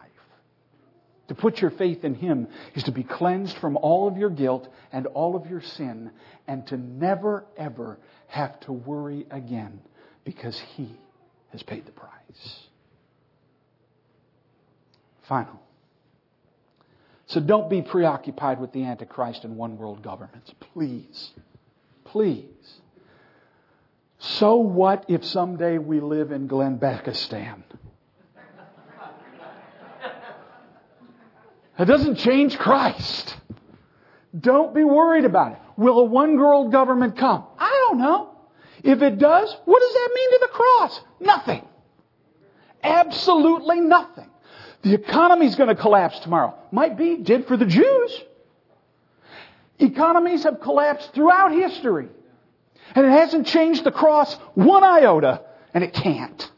To 1.28 1.36
put 1.36 1.62
your 1.62 1.72
faith 1.72 2.04
in 2.04 2.16
Him 2.16 2.48
is 2.76 2.84
to 2.84 2.92
be 2.92 3.04
cleansed 3.04 3.58
from 3.58 3.78
all 3.78 4.08
of 4.08 4.18
your 4.18 4.30
guilt 4.30 4.68
and 4.92 5.08
all 5.08 5.36
of 5.36 5.50
your 5.50 5.62
sin 5.62 6.12
and 6.48 6.66
to 6.68 6.78
never 6.78 7.46
ever 7.58 8.00
have 8.28 8.60
to 8.62 8.72
worry 8.72 9.26
again 9.32 9.80
because 10.24 10.60
He 10.76 10.90
has 11.52 11.64
paid 11.64 11.86
the 11.86 11.92
price. 11.92 12.68
Final. 15.28 15.60
So 17.28 17.40
don't 17.40 17.70
be 17.70 17.82
preoccupied 17.82 18.60
with 18.60 18.72
the 18.72 18.86
Antichrist 18.86 19.44
and 19.44 19.58
one 19.58 19.78
world 19.78 20.04
governments. 20.04 20.54
Please. 20.74 21.32
Please. 22.06 22.46
So 24.20 24.58
what 24.58 25.06
if 25.08 25.26
someday 25.26 25.78
we 25.78 26.00
live 26.00 26.32
in 26.32 26.48
Glenbekistan? 26.48 27.64
That 31.78 31.88
doesn't 31.88 32.16
change 32.18 32.58
Christ. 32.58 33.36
Don't 34.40 34.74
be 34.74 34.84
worried 34.84 35.26
about 35.26 35.54
it. 35.54 35.58
Will 35.78 36.00
a 36.00 36.04
one 36.06 36.38
world 36.38 36.72
government 36.72 37.18
come? 37.18 37.44
I 37.58 37.88
don't 37.90 38.00
know. 38.00 38.32
If 38.84 39.02
it 39.02 39.18
does, 39.18 39.58
what 39.66 39.80
does 39.82 39.94
that 39.94 40.12
mean 40.16 40.32
to 40.32 40.40
the 40.42 40.48
cross? 40.48 41.02
Nothing. 41.20 41.68
Absolutely 42.82 43.82
nothing. 43.82 44.30
The 44.86 44.94
economy's 44.94 45.56
going 45.56 45.76
to 45.76 45.82
collapse 45.82 46.20
tomorrow. 46.20 46.54
Might 46.72 46.96
be, 46.96 47.18
did 47.18 47.48
for 47.48 47.58
the 47.58 47.66
Jews. 47.66 48.22
Economies 49.80 50.44
have 50.44 50.62
collapsed 50.62 51.12
throughout 51.16 51.52
history. 51.52 52.08
And 52.94 53.04
it 53.04 53.10
hasn't 53.10 53.48
changed 53.48 53.84
the 53.84 53.92
cross 53.92 54.32
one 54.54 54.84
iota, 54.84 55.42
and 55.74 55.84
it 55.84 55.92
can't. 55.92 56.52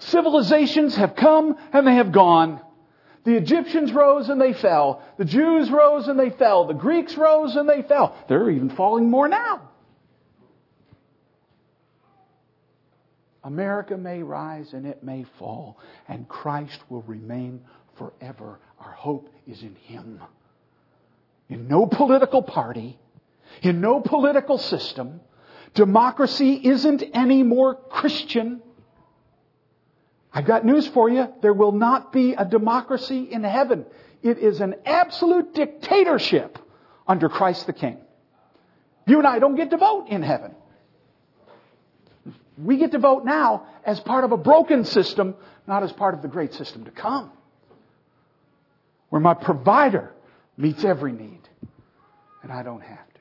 Civilizations 0.00 0.96
have 0.96 1.14
come 1.14 1.56
and 1.72 1.86
they 1.86 1.94
have 1.94 2.10
gone. 2.10 2.60
The 3.22 3.36
Egyptians 3.36 3.92
rose 3.92 4.28
and 4.28 4.40
they 4.40 4.52
fell. 4.52 5.02
The 5.18 5.24
Jews 5.24 5.70
rose 5.70 6.08
and 6.08 6.18
they 6.18 6.30
fell. 6.30 6.66
The 6.66 6.74
Greeks 6.74 7.16
rose 7.16 7.54
and 7.54 7.68
they 7.68 7.82
fell. 7.82 8.16
They're 8.28 8.50
even 8.50 8.70
falling 8.70 9.08
more 9.08 9.28
now. 9.28 9.68
America 13.46 13.96
may 13.96 14.22
rise 14.22 14.72
and 14.72 14.86
it 14.86 15.02
may 15.02 15.24
fall, 15.38 15.78
and 16.08 16.28
Christ 16.28 16.78
will 16.88 17.02
remain 17.02 17.62
forever. 17.96 18.58
Our 18.80 18.92
hope 18.92 19.30
is 19.46 19.62
in 19.62 19.74
Him. 19.76 20.20
In 21.48 21.68
no 21.68 21.86
political 21.86 22.42
party, 22.42 22.98
in 23.62 23.80
no 23.80 24.00
political 24.00 24.58
system, 24.58 25.20
democracy 25.74 26.54
isn't 26.54 27.02
any 27.14 27.42
more 27.42 27.74
Christian 27.74 28.60
I've 30.36 30.44
got 30.44 30.66
news 30.66 30.86
for 30.86 31.08
you. 31.08 31.32
There 31.40 31.54
will 31.54 31.72
not 31.72 32.12
be 32.12 32.34
a 32.34 32.44
democracy 32.44 33.22
in 33.22 33.42
heaven. 33.42 33.86
It 34.22 34.36
is 34.36 34.60
an 34.60 34.74
absolute 34.84 35.54
dictatorship 35.54 36.58
under 37.08 37.30
Christ 37.30 37.66
the 37.66 37.72
King. 37.72 37.96
You 39.06 39.16
and 39.16 39.26
I 39.26 39.38
don't 39.38 39.54
get 39.54 39.70
to 39.70 39.78
vote 39.78 40.08
in 40.08 40.22
heaven. 40.22 40.54
We 42.58 42.78
get 42.78 42.92
to 42.92 42.98
vote 42.98 43.24
now 43.24 43.66
as 43.84 44.00
part 44.00 44.24
of 44.24 44.32
a 44.32 44.36
broken 44.36 44.84
system, 44.84 45.34
not 45.66 45.82
as 45.82 45.92
part 45.92 46.14
of 46.14 46.22
the 46.22 46.28
great 46.28 46.54
system 46.54 46.84
to 46.84 46.90
come. 46.90 47.30
Where 49.10 49.20
my 49.20 49.34
provider 49.34 50.12
meets 50.56 50.84
every 50.84 51.12
need. 51.12 51.40
And 52.42 52.50
I 52.52 52.62
don't 52.62 52.80
have 52.80 52.98
to. 52.98 53.20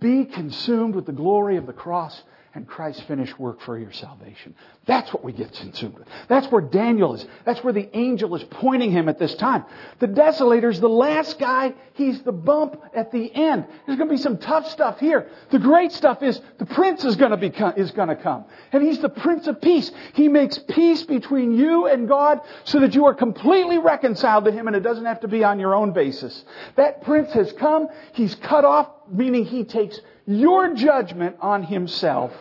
Be 0.00 0.24
consumed 0.24 0.94
with 0.94 1.06
the 1.06 1.12
glory 1.12 1.56
of 1.56 1.66
the 1.66 1.72
cross 1.72 2.20
and 2.56 2.66
Christ's 2.66 3.02
finished 3.02 3.38
work 3.38 3.60
for 3.60 3.78
your 3.78 3.92
salvation. 3.92 4.54
That's 4.86 5.12
what 5.12 5.22
we 5.22 5.32
get 5.32 5.52
consumed 5.52 5.98
with. 5.98 6.08
That's 6.26 6.50
where 6.50 6.62
Daniel 6.62 7.14
is. 7.14 7.26
That's 7.44 7.62
where 7.62 7.74
the 7.74 7.94
angel 7.94 8.34
is 8.34 8.42
pointing 8.44 8.90
him 8.90 9.10
at 9.10 9.18
this 9.18 9.34
time. 9.34 9.66
The 9.98 10.06
desolator's 10.08 10.80
the 10.80 10.88
last 10.88 11.38
guy. 11.38 11.74
He's 11.92 12.22
the 12.22 12.32
bump 12.32 12.80
at 12.94 13.12
the 13.12 13.30
end. 13.34 13.66
There's 13.84 13.98
going 13.98 14.08
to 14.08 14.14
be 14.14 14.20
some 14.20 14.38
tough 14.38 14.70
stuff 14.70 14.98
here. 14.98 15.28
The 15.50 15.58
great 15.58 15.92
stuff 15.92 16.22
is 16.22 16.40
the 16.56 16.64
prince 16.64 17.04
is 17.04 17.16
going 17.16 17.32
to 17.32 17.36
become, 17.36 17.74
is 17.76 17.90
going 17.90 18.08
to 18.08 18.16
come. 18.16 18.46
And 18.72 18.82
he's 18.82 19.00
the 19.00 19.10
prince 19.10 19.46
of 19.48 19.60
peace. 19.60 19.90
He 20.14 20.28
makes 20.28 20.58
peace 20.58 21.02
between 21.02 21.52
you 21.52 21.86
and 21.88 22.08
God 22.08 22.40
so 22.64 22.80
that 22.80 22.94
you 22.94 23.04
are 23.04 23.14
completely 23.14 23.76
reconciled 23.76 24.46
to 24.46 24.50
him 24.50 24.66
and 24.66 24.74
it 24.74 24.80
doesn't 24.80 25.04
have 25.04 25.20
to 25.20 25.28
be 25.28 25.44
on 25.44 25.60
your 25.60 25.74
own 25.74 25.92
basis. 25.92 26.42
That 26.76 27.02
prince 27.02 27.32
has 27.32 27.52
come. 27.52 27.88
He's 28.14 28.34
cut 28.36 28.64
off, 28.64 28.88
meaning 29.10 29.44
he 29.44 29.64
takes 29.64 30.00
your 30.26 30.72
judgment 30.74 31.36
on 31.40 31.62
himself 31.62 32.32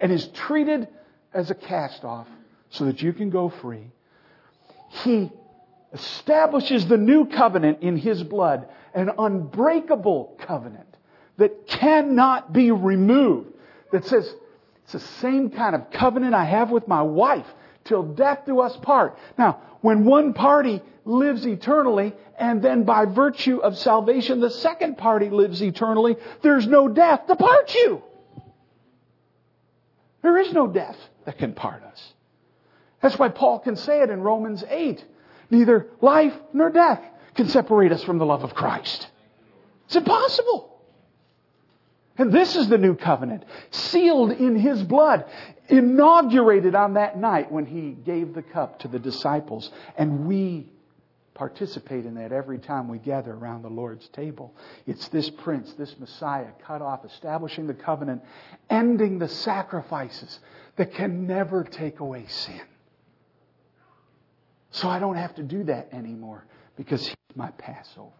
and 0.00 0.12
is 0.12 0.28
treated 0.28 0.88
as 1.32 1.50
a 1.50 1.54
cast 1.54 2.04
off 2.04 2.28
so 2.70 2.84
that 2.86 3.02
you 3.02 3.12
can 3.12 3.30
go 3.30 3.48
free. 3.48 3.90
He 5.04 5.30
establishes 5.92 6.86
the 6.86 6.96
new 6.96 7.26
covenant 7.26 7.78
in 7.82 7.96
his 7.96 8.22
blood, 8.22 8.68
an 8.94 9.10
unbreakable 9.18 10.36
covenant 10.40 10.96
that 11.36 11.66
cannot 11.66 12.52
be 12.52 12.70
removed. 12.70 13.52
That 13.92 14.04
says, 14.04 14.30
it's 14.84 14.92
the 14.92 15.00
same 15.00 15.50
kind 15.50 15.74
of 15.74 15.90
covenant 15.90 16.34
I 16.34 16.44
have 16.44 16.70
with 16.70 16.88
my 16.88 17.02
wife 17.02 17.46
till 17.84 18.02
death 18.02 18.40
do 18.46 18.60
us 18.60 18.76
part. 18.78 19.18
Now, 19.38 19.60
when 19.80 20.04
one 20.04 20.34
party 20.34 20.82
lives 21.04 21.46
eternally 21.46 22.14
and 22.38 22.62
then 22.62 22.84
by 22.84 23.06
virtue 23.06 23.58
of 23.58 23.78
salvation 23.78 24.40
the 24.40 24.50
second 24.50 24.98
party 24.98 25.30
lives 25.30 25.62
eternally, 25.62 26.16
there's 26.42 26.66
no 26.66 26.88
death 26.88 27.26
to 27.26 27.36
part 27.36 27.74
you. 27.74 28.02
There 30.22 30.36
is 30.38 30.52
no 30.52 30.66
death 30.66 30.96
that 31.24 31.38
can 31.38 31.52
part 31.52 31.82
us. 31.84 32.12
That's 33.00 33.18
why 33.18 33.28
Paul 33.28 33.60
can 33.60 33.76
say 33.76 34.02
it 34.02 34.10
in 34.10 34.20
Romans 34.20 34.64
8. 34.68 35.04
Neither 35.50 35.86
life 36.00 36.34
nor 36.52 36.70
death 36.70 37.00
can 37.34 37.48
separate 37.48 37.92
us 37.92 38.02
from 38.02 38.18
the 38.18 38.26
love 38.26 38.42
of 38.42 38.54
Christ. 38.54 39.08
It's 39.86 39.96
impossible. 39.96 40.76
And 42.18 42.32
this 42.32 42.56
is 42.56 42.68
the 42.68 42.78
new 42.78 42.96
covenant, 42.96 43.44
sealed 43.70 44.32
in 44.32 44.56
His 44.56 44.82
blood, 44.82 45.24
inaugurated 45.68 46.74
on 46.74 46.94
that 46.94 47.16
night 47.16 47.52
when 47.52 47.64
He 47.64 47.92
gave 47.92 48.34
the 48.34 48.42
cup 48.42 48.80
to 48.80 48.88
the 48.88 48.98
disciples. 48.98 49.70
And 49.96 50.26
we 50.26 50.68
participate 51.38 52.04
in 52.04 52.16
that 52.16 52.32
every 52.32 52.58
time 52.58 52.88
we 52.88 52.98
gather 52.98 53.32
around 53.32 53.62
the 53.62 53.70
Lord's 53.70 54.08
table. 54.08 54.54
It's 54.86 55.08
this 55.08 55.30
prince, 55.30 55.72
this 55.74 55.94
Messiah, 55.98 56.48
cut 56.66 56.82
off, 56.82 57.04
establishing 57.04 57.68
the 57.68 57.74
covenant, 57.74 58.22
ending 58.68 59.20
the 59.20 59.28
sacrifices 59.28 60.40
that 60.76 60.92
can 60.94 61.26
never 61.28 61.62
take 61.62 62.00
away 62.00 62.26
sin. 62.26 62.60
So 64.72 64.88
I 64.88 64.98
don't 64.98 65.16
have 65.16 65.34
to 65.36 65.42
do 65.44 65.64
that 65.64 65.88
anymore 65.92 66.44
because 66.76 67.06
he's 67.06 67.16
my 67.36 67.50
Passover. 67.52 68.12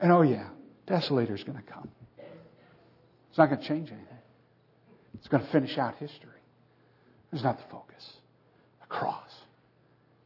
And 0.00 0.10
oh 0.10 0.22
yeah, 0.22 0.48
desolator's 0.86 1.44
going 1.44 1.58
to 1.58 1.64
come. 1.64 1.88
It's 3.30 3.38
not 3.38 3.46
going 3.46 3.60
to 3.60 3.66
change 3.66 3.88
anything. 3.88 4.08
It's 5.14 5.28
going 5.28 5.44
to 5.44 5.50
finish 5.50 5.78
out 5.78 5.94
history. 5.96 6.28
It's 7.32 7.42
not 7.42 7.56
the 7.56 7.70
focus. 7.70 8.12
The 8.80 8.86
cross 8.88 9.30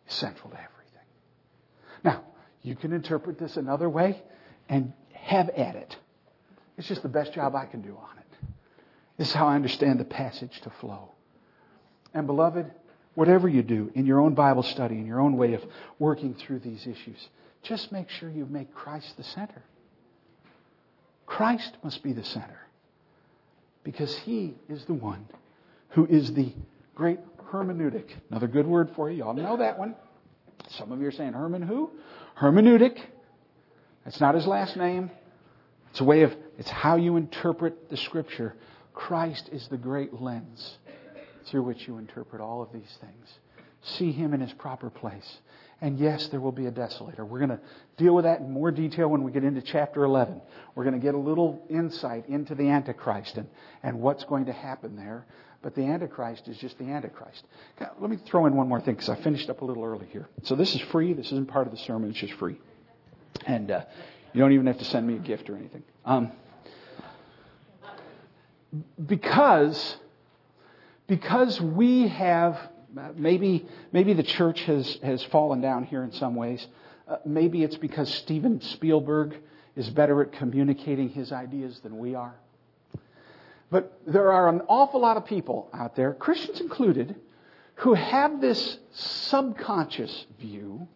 is 0.09 0.15
central 0.15 0.51
to 0.51 0.57
everything. 0.57 0.76
Now, 2.05 2.23
you 2.63 2.77
can 2.77 2.93
interpret 2.93 3.39
this 3.39 3.57
another 3.57 3.89
way 3.89 4.23
and 4.69 4.93
have 5.13 5.49
at 5.51 5.77
it. 5.77 5.97
It's 6.77 6.89
just 6.89 7.03
the 7.03 7.09
best 7.09 7.33
job 7.33 7.55
I 7.55 7.67
can 7.67 7.81
do 7.81 7.97
on 7.97 8.19
it. 8.19 8.49
This 9.17 9.29
is 9.29 9.35
how 9.35 9.49
I 9.49 9.55
understand 9.55 9.99
the 9.99 10.05
passage 10.05 10.61
to 10.63 10.71
flow. 10.81 11.11
And 12.13 12.27
beloved, 12.27 12.71
whatever 13.15 13.49
you 13.49 13.63
do 13.63 13.91
in 13.95 14.07
your 14.07 14.21
own 14.21 14.35
Bible 14.35 14.63
study, 14.63 14.97
in 14.97 15.07
your 15.07 15.21
own 15.21 15.37
way 15.37 15.55
of 15.55 15.65
working 15.99 16.35
through 16.35 16.61
these 16.61 16.87
issues, 16.87 17.29
just 17.63 17.93
make 17.93 18.11
sure 18.11 18.31
you 18.31 18.47
make 18.47 18.75
Christ 18.75 19.17
the 19.17 19.25
center. 19.25 19.63
Christ 21.25 21.77
must 21.83 22.03
be 22.03 22.13
the 22.13 22.25
center. 22.25 22.61
Because 23.85 24.17
He 24.19 24.55
is 24.69 24.85
the 24.85 24.95
one 24.95 25.27
who 25.91 26.07
is 26.07 26.33
the 26.33 26.53
great 26.95 27.19
hermeneutic. 27.51 28.09
Another 28.31 28.49
good 28.49 28.67
word 28.67 28.91
for 28.95 29.11
you. 29.11 29.19
Y'all 29.19 29.35
know 29.35 29.57
that 29.57 29.79
one. 29.79 29.95
Some 30.79 30.93
of 30.93 31.01
you 31.01 31.07
are 31.07 31.13
saying 31.13 31.33
Herman 31.33 31.63
who? 31.63 31.91
Hermeneutic. 32.39 32.99
That's 34.05 34.21
not 34.21 34.35
his 34.35 34.47
last 34.47 34.77
name. 34.77 35.11
It's 35.91 36.01
a 36.01 36.05
way 36.05 36.23
of, 36.23 36.35
it's 36.59 36.71
how 36.71 36.97
you 36.97 37.17
interpret 37.17 37.89
the 37.89 37.97
scripture. 37.97 38.55
Christ 38.93 39.49
is 39.53 39.67
the 39.69 39.77
great 39.77 40.21
lens 40.21 40.79
through 41.47 41.63
which 41.63 41.87
you 41.87 41.99
interpret 41.99 42.41
all 42.41 42.63
of 42.63 42.73
these 42.73 42.99
things. 43.01 43.39
See 43.83 44.13
him 44.13 44.35
in 44.35 44.41
his 44.41 44.53
proper 44.53 44.91
place. 44.91 45.39
And 45.81 45.99
yes, 45.99 46.29
there 46.29 46.41
will 46.41 46.53
be 46.53 46.67
a 46.67 46.73
desolator. 46.73 47.27
We're 47.27 47.39
going 47.39 47.51
to 47.51 47.61
deal 47.97 48.15
with 48.15 48.25
that 48.25 48.41
in 48.41 48.51
more 48.51 48.71
detail 48.71 49.09
when 49.09 49.23
we 49.23 49.31
get 49.31 49.45
into 49.45 49.61
chapter 49.61 50.05
11. 50.05 50.41
We're 50.75 50.85
going 50.85 50.99
to 50.99 51.05
get 51.05 51.15
a 51.15 51.19
little 51.19 51.63
insight 51.69 52.29
into 52.29 52.55
the 52.55 52.69
Antichrist 52.71 53.37
and, 53.37 53.49
and 53.83 54.01
what's 54.01 54.25
going 54.25 54.47
to 54.47 54.53
happen 54.53 54.97
there. 54.97 55.27
But 55.63 55.75
the 55.75 55.83
Antichrist 55.83 56.49
is 56.49 56.57
just 56.59 56.79
the 56.79 56.85
Antichrist. 56.85 57.45
Let 57.99 58.11
me 58.11 58.19
throw 58.27 58.47
in 58.47 58.55
one 58.55 58.69
more 58.69 58.81
thing 58.81 58.95
because 58.95 59.09
I 59.09 59.17
finished 59.17 59.51
up 59.51 59.63
a 59.63 59.65
little 59.65 59.85
early 59.85 60.07
here. 60.13 60.29
So 60.45 60.55
this 60.55 60.75
is 60.75 60.81
free. 60.93 61.13
This 61.13 61.27
isn't 61.27 61.49
part 61.49 61.67
of 61.67 61.73
the 61.73 61.79
sermon. 61.79 62.11
It's 62.11 62.19
just 62.19 62.35
free. 62.35 62.57
And 63.47 63.71
uh, 63.71 63.85
you 64.33 64.41
don't 64.41 64.53
even 64.53 64.67
have 64.67 64.79
to 64.79 64.85
send 64.85 65.07
me 65.07 65.15
a 65.15 65.19
gift 65.19 65.51
or 65.51 65.57
anything. 65.57 65.83
Um, 66.05 66.31
because, 69.05 69.97
because 71.07 71.61
we 71.61 72.09
have, 72.09 72.59
maybe, 73.15 73.67
maybe 73.93 74.13
the 74.13 74.23
church 74.23 74.61
has, 74.63 74.99
has 75.03 75.23
fallen 75.25 75.61
down 75.61 75.85
here 75.85 76.03
in 76.03 76.13
some 76.13 76.35
ways. 76.35 76.67
Uh, 77.09 77.17
maybe 77.25 77.63
it's 77.63 77.77
because 77.77 78.13
Steven 78.13 78.61
Spielberg 78.61 79.37
is 79.75 79.89
better 79.91 80.23
at 80.23 80.33
communicating 80.33 81.09
his 81.11 81.33
ideas 81.33 81.81
than 81.81 81.99
we 81.99 82.15
are. 82.15 82.35
But 83.71 84.01
there 84.07 84.33
are 84.33 84.49
an 84.49 84.63
awful 84.69 85.01
lot 85.01 85.17
of 85.17 85.27
people 85.27 85.69
out 85.73 85.97
there, 85.97 86.13
Christians 86.15 86.61
included, 86.61 87.17
who 87.77 87.95
have 87.95 88.41
this 88.41 88.79
subconscious 88.93 90.27
view 90.39 90.89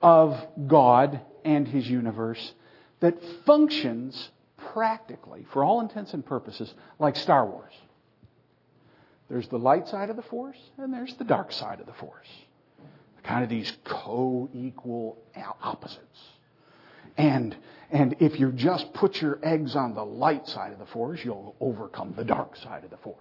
of 0.00 0.40
God 0.66 1.20
and 1.44 1.68
His 1.68 1.88
universe 1.88 2.54
that 3.00 3.22
functions 3.44 4.30
practically, 4.56 5.46
for 5.52 5.62
all 5.62 5.80
intents 5.80 6.14
and 6.14 6.24
purposes, 6.24 6.72
like 6.98 7.16
Star 7.16 7.46
Wars. 7.46 7.72
There's 9.28 9.48
the 9.48 9.58
light 9.58 9.86
side 9.88 10.10
of 10.10 10.16
the 10.16 10.22
Force, 10.22 10.58
and 10.78 10.92
there's 10.92 11.14
the 11.14 11.24
dark 11.24 11.52
side 11.52 11.80
of 11.80 11.86
the 11.86 11.92
Force. 11.92 12.28
Kind 13.22 13.44
of 13.44 13.50
these 13.50 13.70
co 13.84 14.48
equal 14.54 15.18
opposites. 15.62 16.20
And, 17.18 17.56
and 17.90 18.16
if 18.20 18.38
you 18.38 18.52
just 18.52 18.92
put 18.94 19.20
your 19.20 19.40
eggs 19.42 19.74
on 19.74 19.94
the 19.94 20.04
light 20.04 20.46
side 20.46 20.72
of 20.72 20.78
the 20.78 20.86
force, 20.86 21.20
you'll 21.24 21.56
overcome 21.60 22.14
the 22.16 22.24
dark 22.24 22.56
side 22.56 22.84
of 22.84 22.90
the 22.90 22.96
force. 22.98 23.18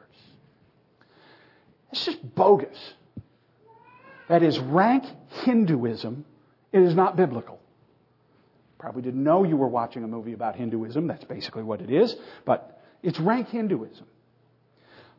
It's 1.91 2.05
just 2.05 2.35
bogus. 2.35 2.77
That 4.29 4.43
is 4.43 4.59
rank 4.59 5.05
Hinduism. 5.43 6.25
It 6.71 6.81
is 6.81 6.93
not 6.93 7.15
biblical. 7.15 7.59
Probably 8.77 9.01
didn't 9.01 9.23
know 9.23 9.43
you 9.43 9.57
were 9.57 9.67
watching 9.67 10.03
a 10.03 10.07
movie 10.07 10.33
about 10.33 10.55
Hinduism. 10.55 11.07
That's 11.07 11.23
basically 11.25 11.63
what 11.63 11.81
it 11.81 11.89
is. 11.89 12.15
But 12.45 12.79
it's 13.01 13.19
rank 13.19 13.49
Hinduism. 13.49 14.05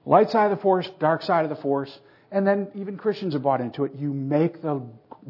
Light 0.07 0.31
side 0.31 0.53
of 0.53 0.59
the 0.59 0.63
force, 0.63 0.89
dark 1.01 1.23
side 1.23 1.45
of 1.45 1.51
the 1.51 1.61
force. 1.61 1.99
And 2.31 2.47
then 2.47 2.69
even 2.77 2.97
Christians 2.97 3.33
have 3.33 3.43
bought 3.43 3.61
into 3.61 3.85
it. 3.85 3.93
You 3.97 4.13
make 4.13 4.63
the 4.63 4.83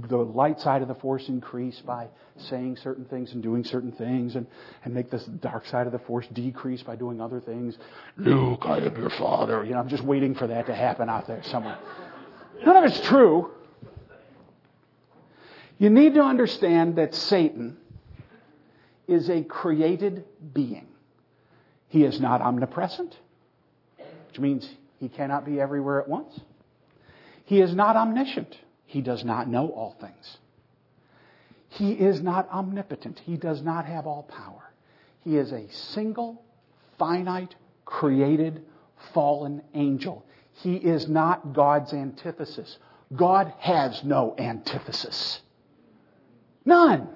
the 0.06 0.16
light 0.16 0.60
side 0.60 0.82
of 0.82 0.88
the 0.88 0.94
force 0.94 1.28
increase 1.28 1.80
by 1.80 2.08
saying 2.36 2.76
certain 2.76 3.04
things 3.04 3.32
and 3.32 3.42
doing 3.42 3.64
certain 3.64 3.90
things 3.90 4.36
and, 4.36 4.46
and 4.84 4.94
make 4.94 5.10
this 5.10 5.24
dark 5.24 5.66
side 5.66 5.86
of 5.86 5.92
the 5.92 5.98
force 5.98 6.26
decrease 6.32 6.82
by 6.82 6.94
doing 6.94 7.20
other 7.20 7.40
things. 7.40 7.76
Luke, 8.16 8.60
I 8.62 8.78
am 8.78 8.96
your 8.96 9.10
father. 9.10 9.64
You 9.64 9.72
know, 9.72 9.80
I'm 9.80 9.88
just 9.88 10.04
waiting 10.04 10.34
for 10.36 10.46
that 10.46 10.66
to 10.66 10.74
happen 10.74 11.08
out 11.08 11.26
there 11.26 11.42
somewhere. 11.44 11.78
None 12.64 12.76
of 12.76 12.84
it's 12.84 13.00
true. 13.00 13.50
You 15.78 15.90
need 15.90 16.14
to 16.14 16.22
understand 16.22 16.96
that 16.96 17.14
Satan 17.14 17.76
is 19.08 19.28
a 19.28 19.42
created 19.42 20.24
being. 20.52 20.86
He 21.88 22.04
is 22.04 22.20
not 22.20 22.40
omnipresent, 22.40 23.16
which 24.28 24.38
means 24.38 24.68
he 24.98 25.08
cannot 25.08 25.44
be 25.44 25.60
everywhere 25.60 26.00
at 26.00 26.08
once. 26.08 26.38
He 27.44 27.60
is 27.60 27.74
not 27.74 27.96
omniscient 27.96 28.56
he 28.88 29.02
does 29.02 29.22
not 29.22 29.48
know 29.48 29.68
all 29.68 29.94
things. 30.00 30.38
He 31.68 31.92
is 31.92 32.22
not 32.22 32.48
omnipotent. 32.48 33.20
He 33.26 33.36
does 33.36 33.60
not 33.60 33.84
have 33.84 34.06
all 34.06 34.22
power. 34.22 34.72
He 35.24 35.36
is 35.36 35.52
a 35.52 35.70
single, 35.70 36.42
finite, 36.98 37.54
created, 37.84 38.64
fallen 39.12 39.60
angel. 39.74 40.24
He 40.62 40.76
is 40.76 41.06
not 41.06 41.52
God's 41.52 41.92
antithesis. 41.92 42.78
God 43.14 43.52
has 43.58 44.02
no 44.02 44.34
antithesis. 44.38 45.42
None. 46.64 47.08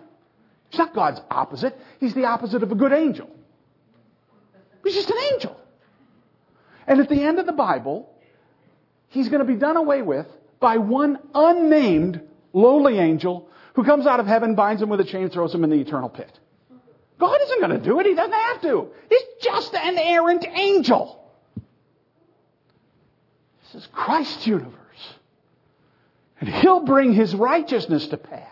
He's 0.68 0.78
not 0.78 0.94
God's 0.94 1.22
opposite. 1.30 1.74
He's 2.00 2.12
the 2.12 2.26
opposite 2.26 2.62
of 2.62 2.70
a 2.70 2.74
good 2.74 2.92
angel. 2.92 3.30
He's 4.84 4.94
just 4.94 5.08
an 5.08 5.18
angel. 5.32 5.58
And 6.86 7.00
at 7.00 7.08
the 7.08 7.22
end 7.22 7.38
of 7.38 7.46
the 7.46 7.52
Bible, 7.52 8.12
he's 9.08 9.30
going 9.30 9.40
to 9.40 9.50
be 9.50 9.58
done 9.58 9.78
away 9.78 10.02
with 10.02 10.26
by 10.62 10.78
one 10.78 11.18
unnamed 11.34 12.22
lowly 12.54 12.98
angel 12.98 13.50
who 13.74 13.84
comes 13.84 14.06
out 14.06 14.20
of 14.20 14.26
heaven, 14.26 14.54
binds 14.54 14.80
him 14.80 14.88
with 14.88 15.00
a 15.00 15.04
chain, 15.04 15.28
throws 15.28 15.54
him 15.54 15.64
in 15.64 15.70
the 15.70 15.80
eternal 15.80 16.08
pit. 16.08 16.38
God 17.18 17.38
isn't 17.42 17.60
going 17.60 17.78
to 17.78 17.84
do 17.84 18.00
it. 18.00 18.06
He 18.06 18.14
doesn't 18.14 18.32
have 18.32 18.62
to. 18.62 18.88
He's 19.10 19.22
just 19.42 19.74
an 19.74 19.98
errant 19.98 20.46
angel. 20.46 21.22
This 23.64 23.82
is 23.82 23.88
Christ's 23.92 24.46
universe. 24.46 24.72
And 26.40 26.48
he'll 26.48 26.80
bring 26.80 27.12
his 27.12 27.34
righteousness 27.34 28.08
to 28.08 28.16
pass. 28.16 28.48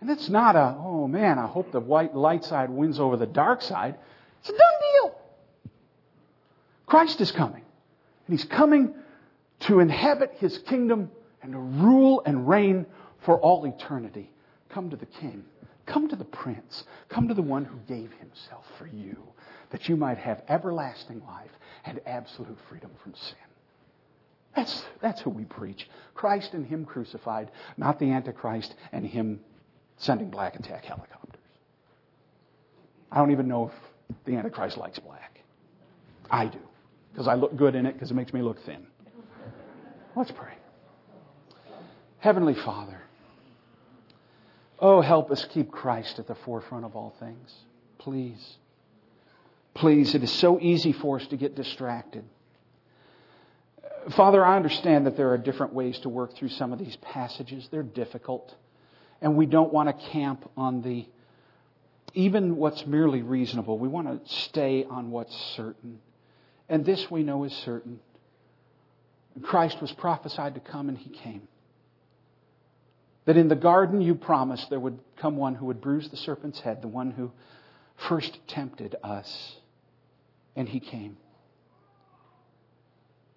And 0.00 0.10
it's 0.10 0.28
not 0.28 0.54
a, 0.54 0.76
oh 0.78 1.08
man, 1.08 1.38
I 1.38 1.46
hope 1.46 1.72
the 1.72 1.80
white 1.80 2.14
light 2.14 2.44
side 2.44 2.70
wins 2.70 3.00
over 3.00 3.16
the 3.16 3.26
dark 3.26 3.62
side. 3.62 3.96
It's 4.40 4.50
a 4.50 4.52
done 4.52 4.60
deal. 4.92 5.18
Christ 6.86 7.20
is 7.20 7.32
coming. 7.32 7.62
And 8.26 8.38
he's 8.38 8.44
coming 8.44 8.94
to 9.66 9.80
inhabit 9.80 10.32
his 10.38 10.58
kingdom 10.58 11.10
and 11.42 11.52
to 11.52 11.58
rule 11.58 12.22
and 12.26 12.48
reign 12.48 12.86
for 13.24 13.38
all 13.40 13.64
eternity. 13.64 14.30
Come 14.68 14.90
to 14.90 14.96
the 14.96 15.06
King. 15.06 15.44
Come 15.86 16.08
to 16.08 16.16
the 16.16 16.24
Prince. 16.24 16.84
Come 17.08 17.28
to 17.28 17.34
the 17.34 17.42
one 17.42 17.64
who 17.64 17.76
gave 17.86 18.10
himself 18.12 18.64
for 18.78 18.86
you, 18.86 19.16
that 19.70 19.88
you 19.88 19.96
might 19.96 20.18
have 20.18 20.42
everlasting 20.48 21.22
life 21.26 21.50
and 21.84 22.00
absolute 22.06 22.58
freedom 22.68 22.90
from 23.02 23.14
sin. 23.14 23.36
That's, 24.56 24.84
that's 25.00 25.20
who 25.20 25.30
we 25.30 25.44
preach. 25.44 25.88
Christ 26.14 26.54
and 26.54 26.64
Him 26.64 26.84
crucified, 26.84 27.50
not 27.76 27.98
the 27.98 28.10
Antichrist 28.12 28.74
and 28.92 29.04
Him 29.04 29.40
sending 29.96 30.30
black 30.30 30.54
attack 30.54 30.84
helicopters. 30.84 31.40
I 33.10 33.18
don't 33.18 33.32
even 33.32 33.48
know 33.48 33.68
if 33.68 34.14
the 34.24 34.36
Antichrist 34.36 34.76
likes 34.76 34.98
black. 34.98 35.40
I 36.30 36.46
do, 36.46 36.58
because 37.12 37.28
I 37.28 37.34
look 37.34 37.56
good 37.56 37.74
in 37.74 37.84
it 37.86 37.94
because 37.94 38.10
it 38.10 38.14
makes 38.14 38.32
me 38.32 38.42
look 38.42 38.64
thin. 38.64 38.86
Let's 40.16 40.30
pray. 40.30 40.54
Heavenly 42.18 42.54
Father, 42.54 43.00
oh, 44.78 45.00
help 45.00 45.30
us 45.30 45.44
keep 45.50 45.70
Christ 45.70 46.18
at 46.18 46.26
the 46.26 46.36
forefront 46.36 46.84
of 46.84 46.94
all 46.94 47.14
things. 47.18 47.52
Please. 47.98 48.56
Please, 49.74 50.14
it 50.14 50.22
is 50.22 50.32
so 50.32 50.60
easy 50.60 50.92
for 50.92 51.18
us 51.18 51.26
to 51.28 51.36
get 51.36 51.56
distracted. 51.56 52.24
Father, 54.16 54.44
I 54.44 54.56
understand 54.56 55.06
that 55.06 55.16
there 55.16 55.30
are 55.30 55.38
different 55.38 55.72
ways 55.72 55.98
to 56.00 56.08
work 56.08 56.36
through 56.36 56.50
some 56.50 56.72
of 56.72 56.78
these 56.78 56.96
passages. 56.96 57.68
They're 57.70 57.82
difficult. 57.82 58.54
And 59.20 59.36
we 59.36 59.46
don't 59.46 59.72
want 59.72 59.88
to 59.88 60.06
camp 60.10 60.48
on 60.56 60.82
the, 60.82 61.06
even 62.12 62.56
what's 62.56 62.86
merely 62.86 63.22
reasonable. 63.22 63.78
We 63.78 63.88
want 63.88 64.26
to 64.26 64.32
stay 64.32 64.84
on 64.84 65.10
what's 65.10 65.34
certain. 65.56 65.98
And 66.68 66.84
this 66.84 67.10
we 67.10 67.22
know 67.22 67.44
is 67.44 67.52
certain. 67.52 67.98
Christ 69.42 69.80
was 69.80 69.92
prophesied 69.92 70.54
to 70.54 70.60
come 70.60 70.88
and 70.88 70.96
he 70.96 71.10
came. 71.10 71.48
That 73.24 73.36
in 73.36 73.48
the 73.48 73.56
garden 73.56 74.00
you 74.00 74.14
promised 74.14 74.70
there 74.70 74.78
would 74.80 74.98
come 75.16 75.36
one 75.36 75.54
who 75.54 75.66
would 75.66 75.80
bruise 75.80 76.08
the 76.08 76.16
serpent's 76.16 76.60
head, 76.60 76.82
the 76.82 76.88
one 76.88 77.10
who 77.10 77.32
first 77.96 78.38
tempted 78.46 78.96
us. 79.02 79.56
And 80.56 80.68
he 80.68 80.78
came. 80.78 81.16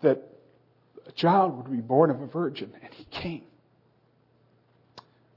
That 0.02 0.22
a 1.08 1.12
child 1.14 1.58
would 1.58 1.72
be 1.72 1.82
born 1.82 2.12
of 2.12 2.22
a 2.22 2.28
virgin, 2.28 2.74
and 2.84 2.94
he 2.94 3.06
came. 3.06 3.44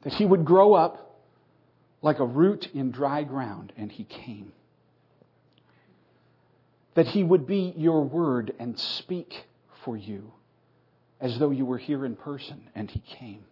That 0.02 0.12
he 0.14 0.26
would 0.26 0.44
grow 0.44 0.74
up 0.74 1.20
like 2.02 2.18
a 2.18 2.26
root 2.26 2.68
in 2.74 2.90
dry 2.90 3.22
ground, 3.22 3.72
and 3.76 3.90
he 3.90 4.04
came. 4.04 4.52
That 6.94 7.06
he 7.06 7.22
would 7.22 7.46
be 7.46 7.72
your 7.76 8.02
word 8.02 8.52
and 8.58 8.78
speak 8.78 9.44
for 9.84 9.96
you 9.96 10.32
as 11.20 11.38
though 11.38 11.50
you 11.50 11.64
were 11.66 11.78
here 11.78 12.04
in 12.04 12.16
person, 12.16 12.68
and 12.74 12.90
he 12.90 13.00
came. 13.00 13.44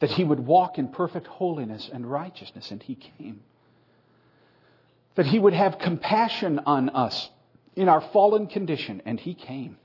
That 0.00 0.10
he 0.10 0.24
would 0.24 0.40
walk 0.40 0.78
in 0.78 0.88
perfect 0.88 1.26
holiness 1.26 1.90
and 1.92 2.10
righteousness, 2.10 2.70
and 2.70 2.82
he 2.82 2.94
came. 2.94 3.40
That 5.16 5.26
he 5.26 5.38
would 5.38 5.52
have 5.52 5.78
compassion 5.78 6.60
on 6.64 6.88
us 6.90 7.28
in 7.76 7.88
our 7.88 8.00
fallen 8.00 8.46
condition, 8.46 9.02
and 9.04 9.20
he 9.20 9.34
came 9.34 9.76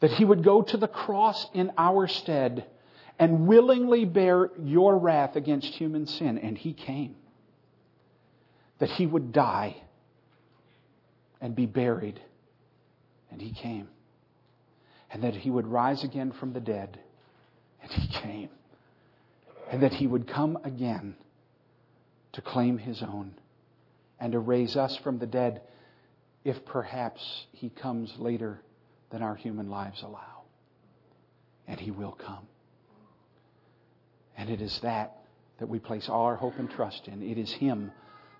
that 0.00 0.12
he 0.12 0.24
would 0.24 0.44
go 0.44 0.62
to 0.62 0.76
the 0.76 0.88
cross 0.88 1.46
in 1.54 1.72
our 1.76 2.06
stead 2.06 2.66
and 3.18 3.48
willingly 3.48 4.04
bear 4.04 4.50
your 4.62 4.96
wrath 4.96 5.34
against 5.34 5.74
human 5.74 6.06
sin. 6.06 6.38
And 6.38 6.56
he 6.56 6.72
came. 6.72 7.16
That 8.78 8.90
he 8.90 9.06
would 9.06 9.32
die 9.32 9.76
and 11.40 11.54
be 11.56 11.66
buried. 11.66 12.20
And 13.30 13.40
he 13.42 13.52
came. 13.52 13.88
And 15.10 15.22
that 15.24 15.34
he 15.34 15.50
would 15.50 15.66
rise 15.66 16.04
again 16.04 16.32
from 16.32 16.52
the 16.52 16.60
dead. 16.60 16.98
And 17.82 17.90
he 17.90 18.08
came. 18.20 18.50
And 19.70 19.82
that 19.82 19.92
he 19.92 20.06
would 20.06 20.26
come 20.26 20.58
again 20.64 21.14
to 22.32 22.42
claim 22.42 22.78
his 22.78 23.02
own 23.02 23.34
and 24.20 24.32
to 24.32 24.38
raise 24.38 24.76
us 24.76 24.96
from 25.02 25.18
the 25.18 25.26
dead 25.26 25.62
if 26.44 26.64
perhaps 26.64 27.46
he 27.52 27.68
comes 27.70 28.12
later 28.18 28.60
than 29.10 29.22
our 29.22 29.34
human 29.34 29.70
lives 29.70 30.02
allow. 30.02 30.42
And 31.66 31.78
He 31.78 31.90
will 31.90 32.12
come. 32.12 32.46
And 34.36 34.50
it 34.50 34.60
is 34.60 34.78
that 34.82 35.14
that 35.58 35.68
we 35.68 35.80
place 35.80 36.08
all 36.08 36.24
our 36.26 36.36
hope 36.36 36.54
and 36.58 36.70
trust 36.70 37.08
in. 37.08 37.20
It 37.20 37.36
is 37.36 37.52
Him 37.52 37.90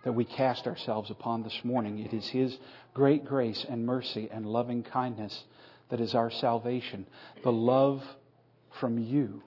that 0.04 0.12
we 0.12 0.24
cast 0.24 0.68
ourselves 0.68 1.10
upon 1.10 1.42
this 1.42 1.60
morning. 1.64 1.98
It 1.98 2.12
is 2.14 2.28
His 2.28 2.56
great 2.94 3.24
grace 3.24 3.66
and 3.68 3.84
mercy 3.84 4.28
and 4.32 4.46
loving 4.46 4.84
kindness 4.84 5.44
that 5.90 6.00
is 6.00 6.14
our 6.14 6.30
salvation. 6.30 7.06
The 7.42 7.52
love 7.52 8.04
from 8.80 8.98
you 8.98 9.42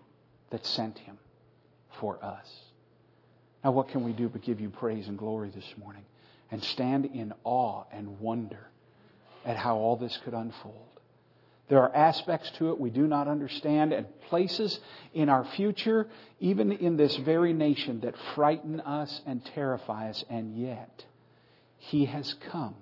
that 0.49 0.65
sent 0.65 0.97
Him 0.99 1.17
for 1.99 2.23
us. 2.23 2.49
Now, 3.63 3.71
what 3.71 3.89
can 3.89 4.03
we 4.03 4.11
do 4.11 4.27
but 4.27 4.41
give 4.41 4.59
you 4.59 4.69
praise 4.69 5.07
and 5.07 5.17
glory 5.17 5.51
this 5.53 5.73
morning 5.77 6.03
and 6.49 6.63
stand 6.63 7.05
in 7.05 7.33
awe 7.43 7.83
and 7.91 8.19
wonder 8.19 8.67
at 9.45 9.57
how 9.57 9.77
all 9.77 9.95
this 9.95 10.17
could 10.23 10.33
unfold? 10.33 10.87
There 11.69 11.81
are 11.81 11.95
aspects 11.95 12.51
to 12.57 12.71
it 12.71 12.79
we 12.79 12.89
do 12.89 13.07
not 13.07 13.29
understand 13.29 13.93
and 13.93 14.05
places 14.27 14.77
in 15.13 15.29
our 15.29 15.45
future, 15.55 16.07
even 16.41 16.73
in 16.73 16.97
this 16.97 17.15
very 17.17 17.53
nation, 17.53 18.01
that 18.01 18.15
frighten 18.35 18.81
us 18.81 19.21
and 19.25 19.45
terrify 19.45 20.09
us. 20.09 20.25
And 20.29 20.57
yet, 20.57 21.05
He 21.77 22.05
has 22.05 22.33
come. 22.51 22.75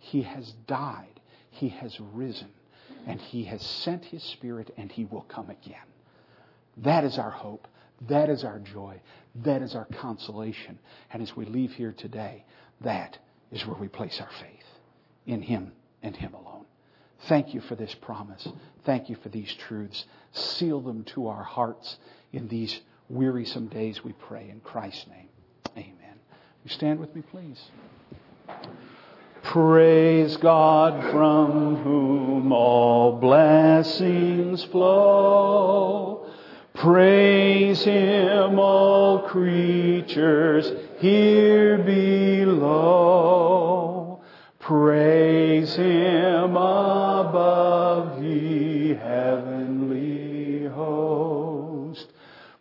He 0.00 0.22
has 0.22 0.50
died. 0.66 1.20
He 1.50 1.68
has 1.68 1.96
risen. 2.00 2.48
And 3.06 3.20
He 3.20 3.44
has 3.44 3.62
sent 3.62 4.04
His 4.04 4.22
Spirit 4.22 4.72
and 4.76 4.90
He 4.90 5.04
will 5.04 5.22
come 5.22 5.50
again. 5.50 5.76
That 6.78 7.04
is 7.04 7.18
our 7.18 7.30
hope. 7.30 7.68
That 8.08 8.28
is 8.28 8.44
our 8.44 8.58
joy. 8.58 9.00
That 9.36 9.62
is 9.62 9.74
our 9.74 9.86
consolation. 9.86 10.78
And 11.12 11.22
as 11.22 11.36
we 11.36 11.44
leave 11.44 11.72
here 11.72 11.92
today, 11.92 12.44
that 12.80 13.18
is 13.50 13.66
where 13.66 13.76
we 13.76 13.88
place 13.88 14.20
our 14.20 14.30
faith 14.40 14.66
in 15.26 15.42
Him 15.42 15.72
and 16.02 16.16
Him 16.16 16.34
alone. 16.34 16.66
Thank 17.28 17.54
you 17.54 17.60
for 17.62 17.74
this 17.74 17.94
promise. 17.94 18.46
Thank 18.84 19.08
you 19.08 19.16
for 19.22 19.28
these 19.28 19.52
truths. 19.54 20.04
Seal 20.32 20.80
them 20.80 21.04
to 21.04 21.28
our 21.28 21.42
hearts 21.42 21.96
in 22.32 22.48
these 22.48 22.80
wearisome 23.08 23.68
days, 23.68 24.02
we 24.02 24.12
pray. 24.12 24.48
In 24.50 24.60
Christ's 24.60 25.06
name, 25.06 25.28
amen. 25.76 26.18
You 26.64 26.70
stand 26.70 27.00
with 27.00 27.14
me, 27.14 27.22
please. 27.22 27.62
Praise 29.44 30.36
God 30.38 31.10
from 31.12 31.76
whom 31.76 32.50
all 32.50 33.12
blessings 33.20 34.64
flow. 34.64 36.26
Praise 36.72 37.84
Him, 37.84 38.58
all 38.58 39.20
creatures 39.20 40.72
here 40.98 41.76
below. 41.78 43.04
Praise 44.60 45.74
Him 45.76 46.56
above, 46.56 48.20
the 48.22 48.94
heavenly 48.94 50.66
host. 50.68 52.06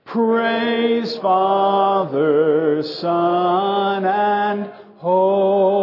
Praise 0.03 1.15
Father, 1.17 2.83
Son, 2.83 4.05
and 4.05 4.69
Holy 4.97 5.82